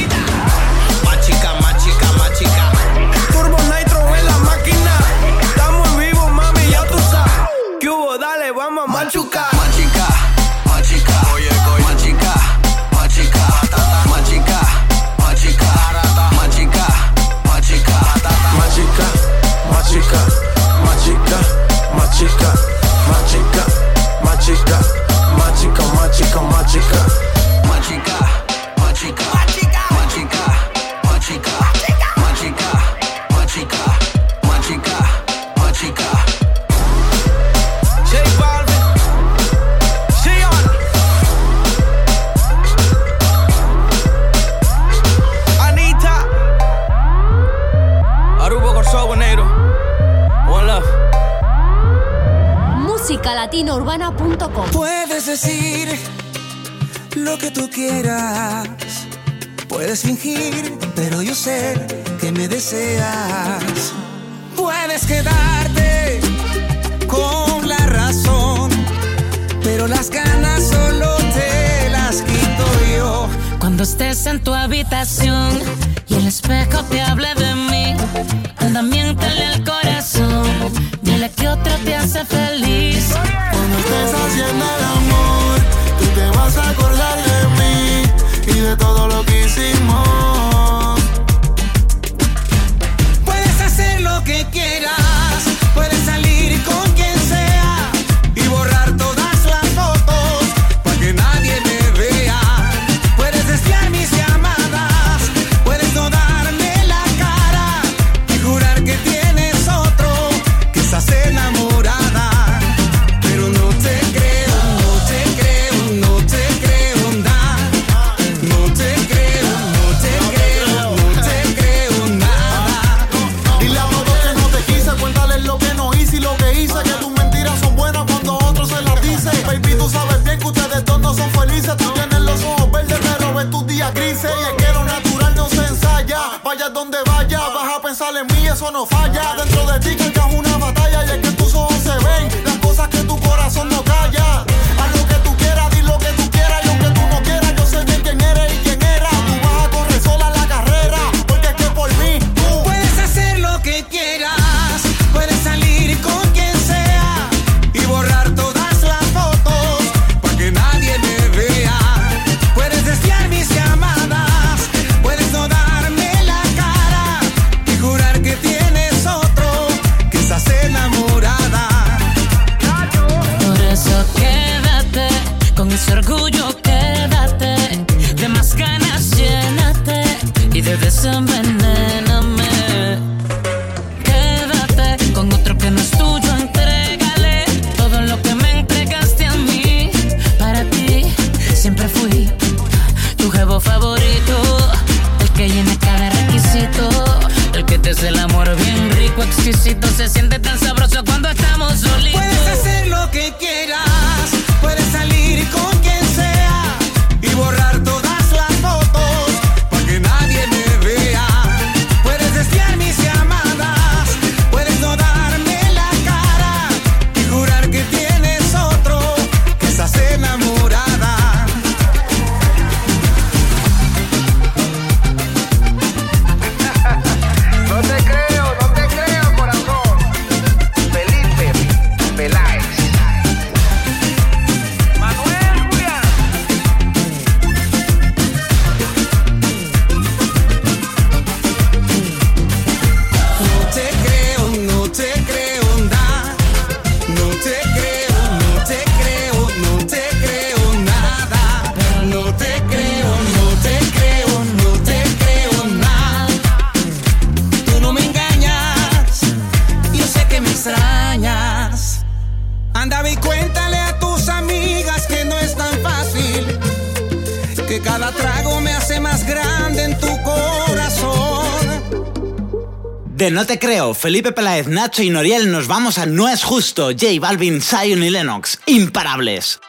[273.47, 277.61] Te creo, Felipe Peláez, Nacho y Noriel nos vamos a No es justo, J Balvin,
[277.61, 279.61] Zion y Lennox, imparables.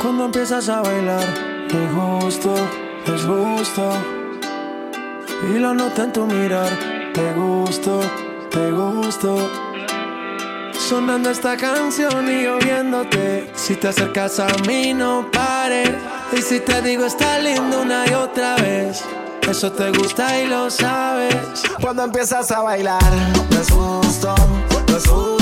[0.00, 2.54] Cuando empiezas a bailar, es justo,
[3.04, 3.92] es justo.
[5.54, 6.70] Y lo noto en tu mirar,
[7.12, 8.00] te gusto,
[8.50, 9.50] te gusto.
[10.88, 15.90] Sonando esta canción y oyéndote, si te acercas a mí no pares
[16.32, 19.02] y si te digo está lindo una y otra vez,
[19.48, 21.62] eso te gusta y lo sabes.
[21.80, 23.02] Cuando empiezas a bailar,
[23.50, 24.34] no es justo,
[24.88, 25.37] no es justo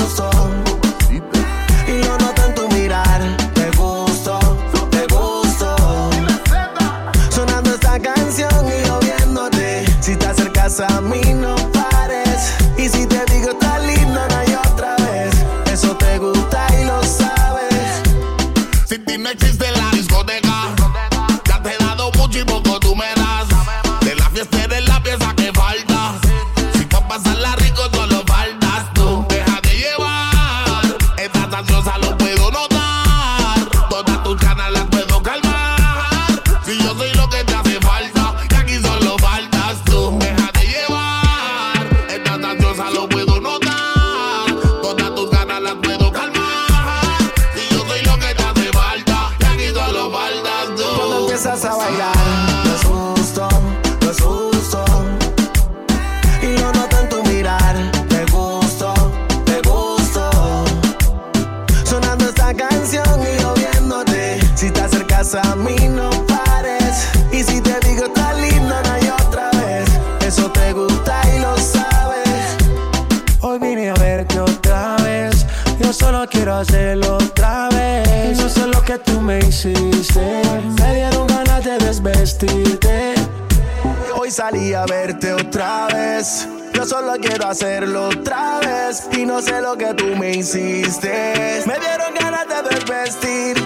[87.37, 89.07] quiero hacerlo otra vez.
[89.15, 91.63] Y no sé lo que tú me hiciste.
[91.65, 93.56] Me dieron ganas de desvestir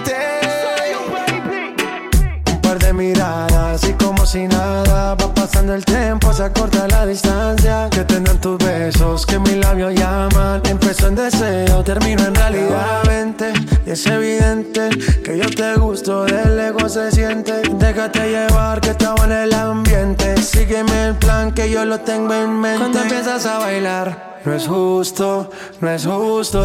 [5.62, 10.60] Cuando el tiempo se acorta la distancia Que tengan tus besos, que mis labios llaman.
[10.68, 13.04] Empezó en deseo, termino en realidad.
[13.06, 13.52] Vente,
[13.86, 14.88] y es evidente
[15.24, 17.62] Que yo te gusto, del ego se siente.
[17.74, 20.36] Déjate llevar, que estaba en el ambiente.
[20.38, 22.78] Sígueme el plan, que yo lo tengo en mente.
[22.78, 25.48] Cuando empiezas a bailar No es justo,
[25.80, 26.64] no es justo.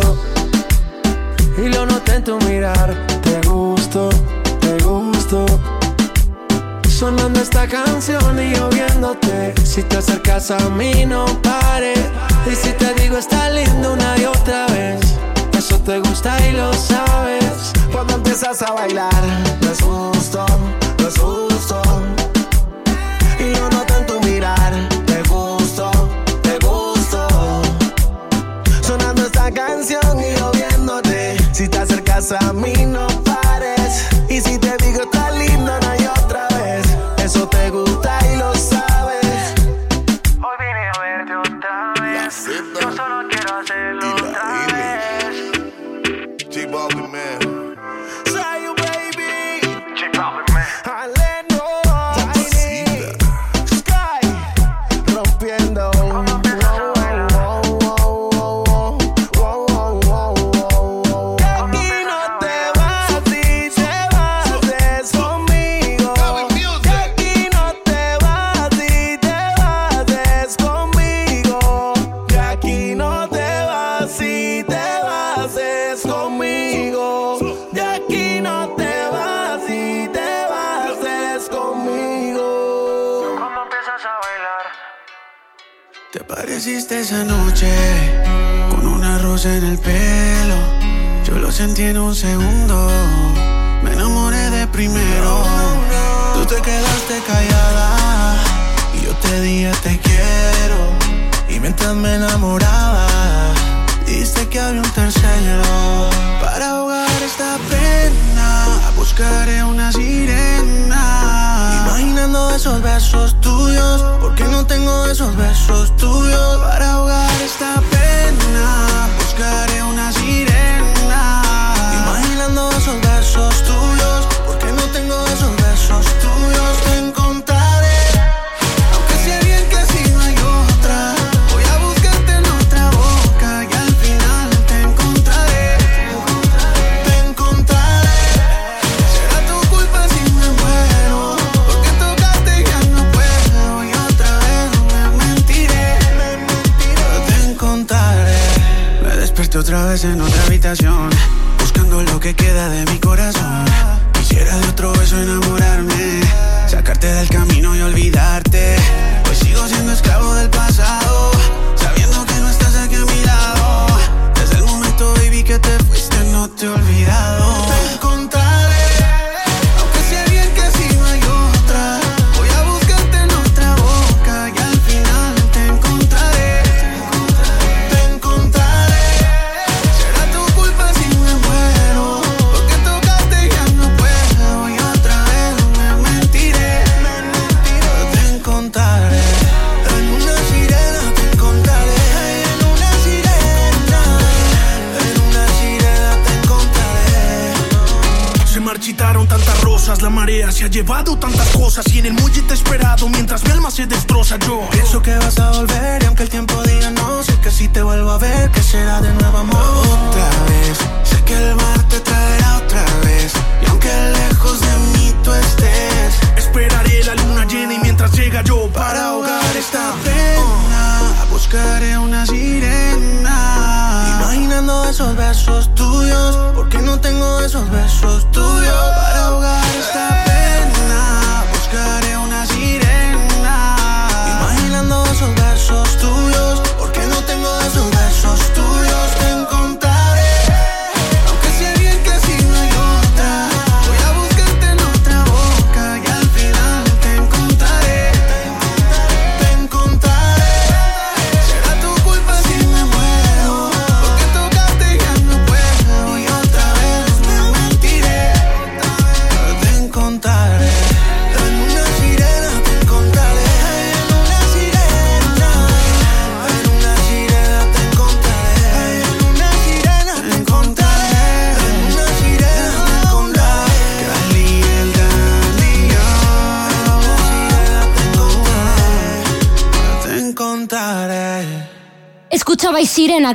[1.63, 2.95] Y lo noté en tu mirar.
[3.21, 4.09] Te gusto,
[4.59, 5.76] te gusto.
[6.97, 9.53] Sonando esta canción y lloviéndote.
[9.63, 11.93] Si te acercas a mí, no pare.
[12.51, 14.99] Y si te digo, está lindo una y otra vez.
[15.55, 17.71] Eso te gusta y lo sabes.
[17.91, 19.13] Cuando empiezas a bailar,
[19.61, 20.43] no es justo,
[20.97, 21.46] no es justo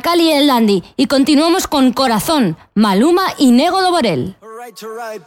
[0.01, 4.36] Cali y el Dandy y continuamos con Corazón, Maluma y Nego de Borel.
[4.64, 5.23] Right right,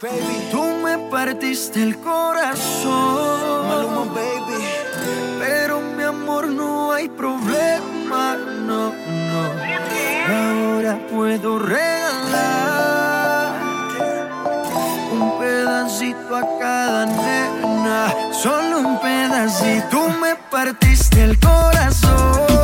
[0.50, 4.64] Tú me partiste el corazón, Maluma, baby.
[5.38, 8.36] Pero mi amor no hay problema,
[8.66, 9.52] no, no.
[10.28, 13.52] Ahora puedo regalar
[15.12, 19.86] un pedacito a cada nena, solo un pedacito.
[19.90, 22.55] Tú me partiste el corazón.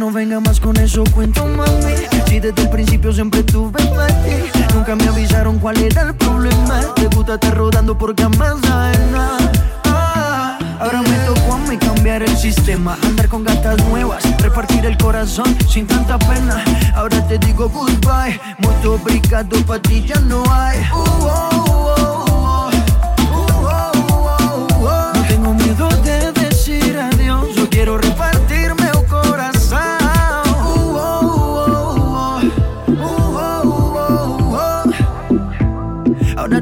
[0.00, 1.92] no venga más con eso cuento, mami.
[2.26, 6.80] Si desde el principio siempre tuve ti Nunca me avisaron cuál era el problema.
[6.94, 9.36] Te gusta estar rodando por camas nada.
[9.84, 14.96] Ah, ahora me tocó a mí cambiar el sistema, andar con gatas nuevas, repartir el
[14.96, 16.64] corazón sin tanta pena.
[16.94, 20.78] Ahora te digo goodbye, mucho obrigado pa' ti ya no hay.
[20.94, 21.59] Uh -oh.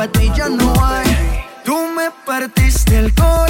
[0.00, 1.44] para ti ya no hay.
[1.62, 3.49] Tú me partiste el corazón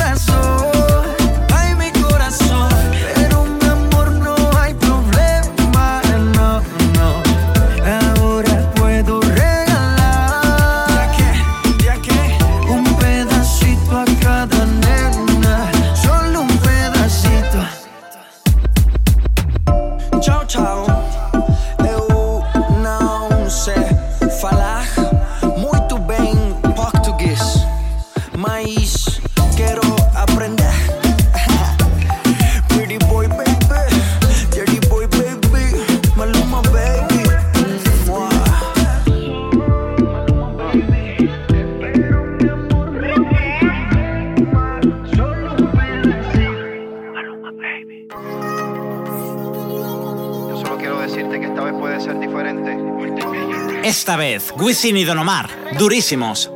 [53.91, 56.49] Esta vez, Wisin y Don Omar, durísimos.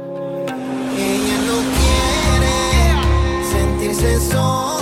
[0.96, 4.73] Ella no quiere sentirse sola.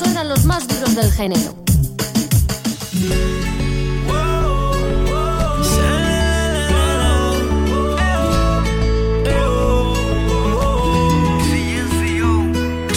[0.00, 1.54] eso eran los más duros del género.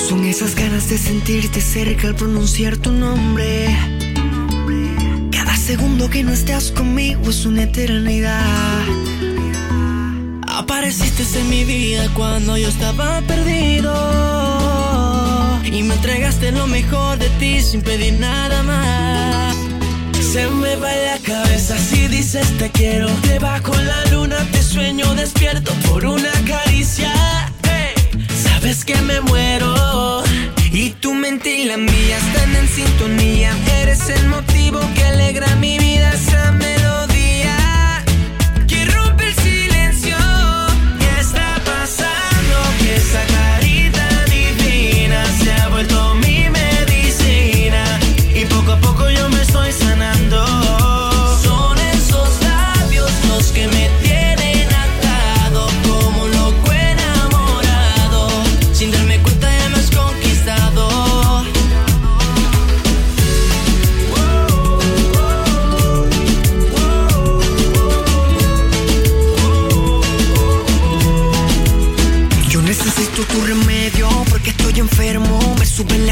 [0.07, 3.75] Son esas ganas de sentirte cerca al pronunciar tu nombre.
[5.31, 8.81] Cada segundo que no estás conmigo es una eternidad.
[10.47, 14.52] Apareciste en mi vida cuando yo estaba perdido
[15.73, 19.55] y me entregaste lo mejor de ti sin pedir nada más.
[20.31, 23.09] Se me va la cabeza si dices te quiero.
[23.27, 27.11] Debajo la luna te sueño despierto por una caricia.
[28.43, 30.23] Sabes que me muero.
[30.71, 33.51] Y tu mente y la mía están en sintonía.
[33.81, 36.11] Eres el motivo que alegra mi vida.
[36.13, 36.51] Esa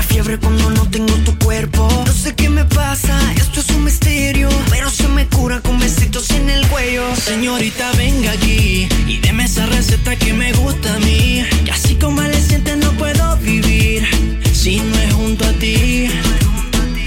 [0.02, 1.88] la fiebre cuando no tengo tu cuerpo.
[2.06, 4.49] No sé qué me pasa, esto es un misterio.
[4.69, 7.03] Pero se me cura con besitos en el cuello.
[7.15, 11.44] Señorita, venga aquí y deme esa receta que me gusta a mí.
[11.65, 14.07] Y así como le sientes no puedo vivir
[14.53, 16.07] si no es junto a ti.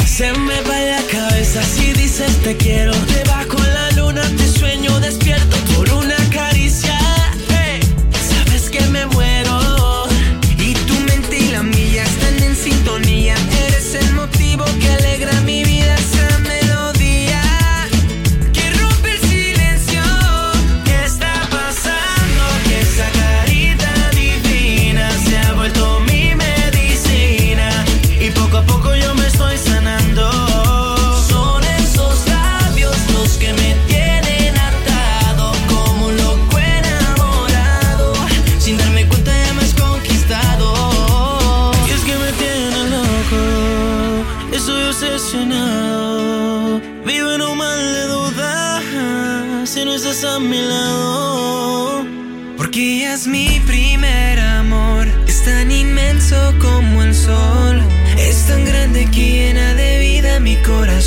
[0.07, 2.93] Se me va la cabeza si dices te quiero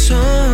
[0.07, 0.46] sun.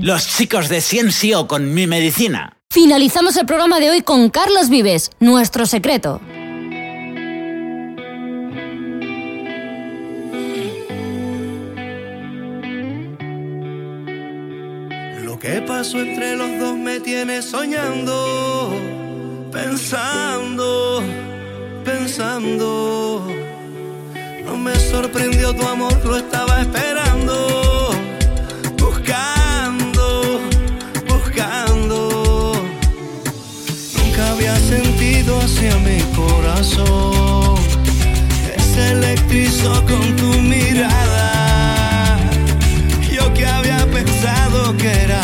[0.00, 2.56] Los chicos de Ciencio con mi medicina.
[2.70, 6.20] Finalizamos el programa de hoy con Carlos Vives, nuestro secreto.
[15.24, 18.76] Lo que pasó entre los dos me tiene soñando,
[19.50, 21.02] pensando,
[21.84, 23.51] pensando
[24.52, 27.90] no me sorprendió tu amor, lo estaba esperando.
[28.78, 30.40] Buscando,
[31.08, 32.52] buscando.
[33.96, 37.56] Nunca había sentido hacia mi corazón.
[38.74, 42.18] Se electrizó con tu mirada.
[43.10, 45.21] Yo que había pensado que era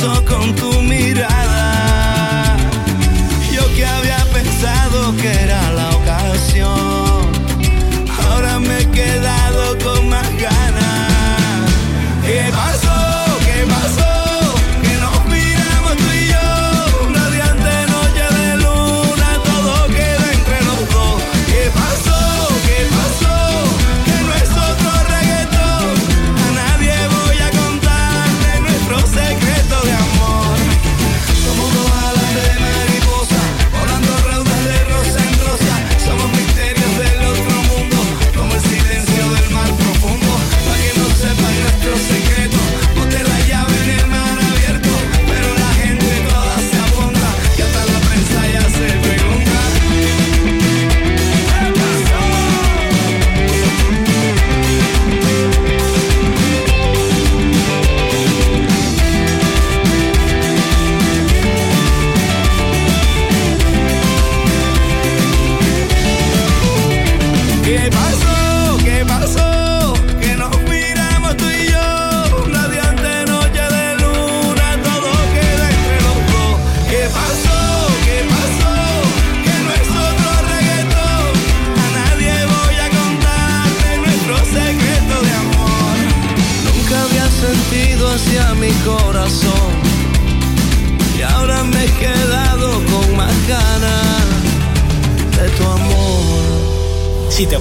[0.00, 0.39] pasó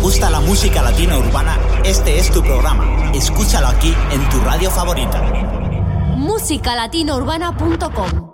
[0.02, 3.12] gusta la música latina urbana, este es tu programa.
[3.14, 5.22] Escúchalo aquí en tu radio favorita.
[6.16, 8.29] musicalatinourbana.com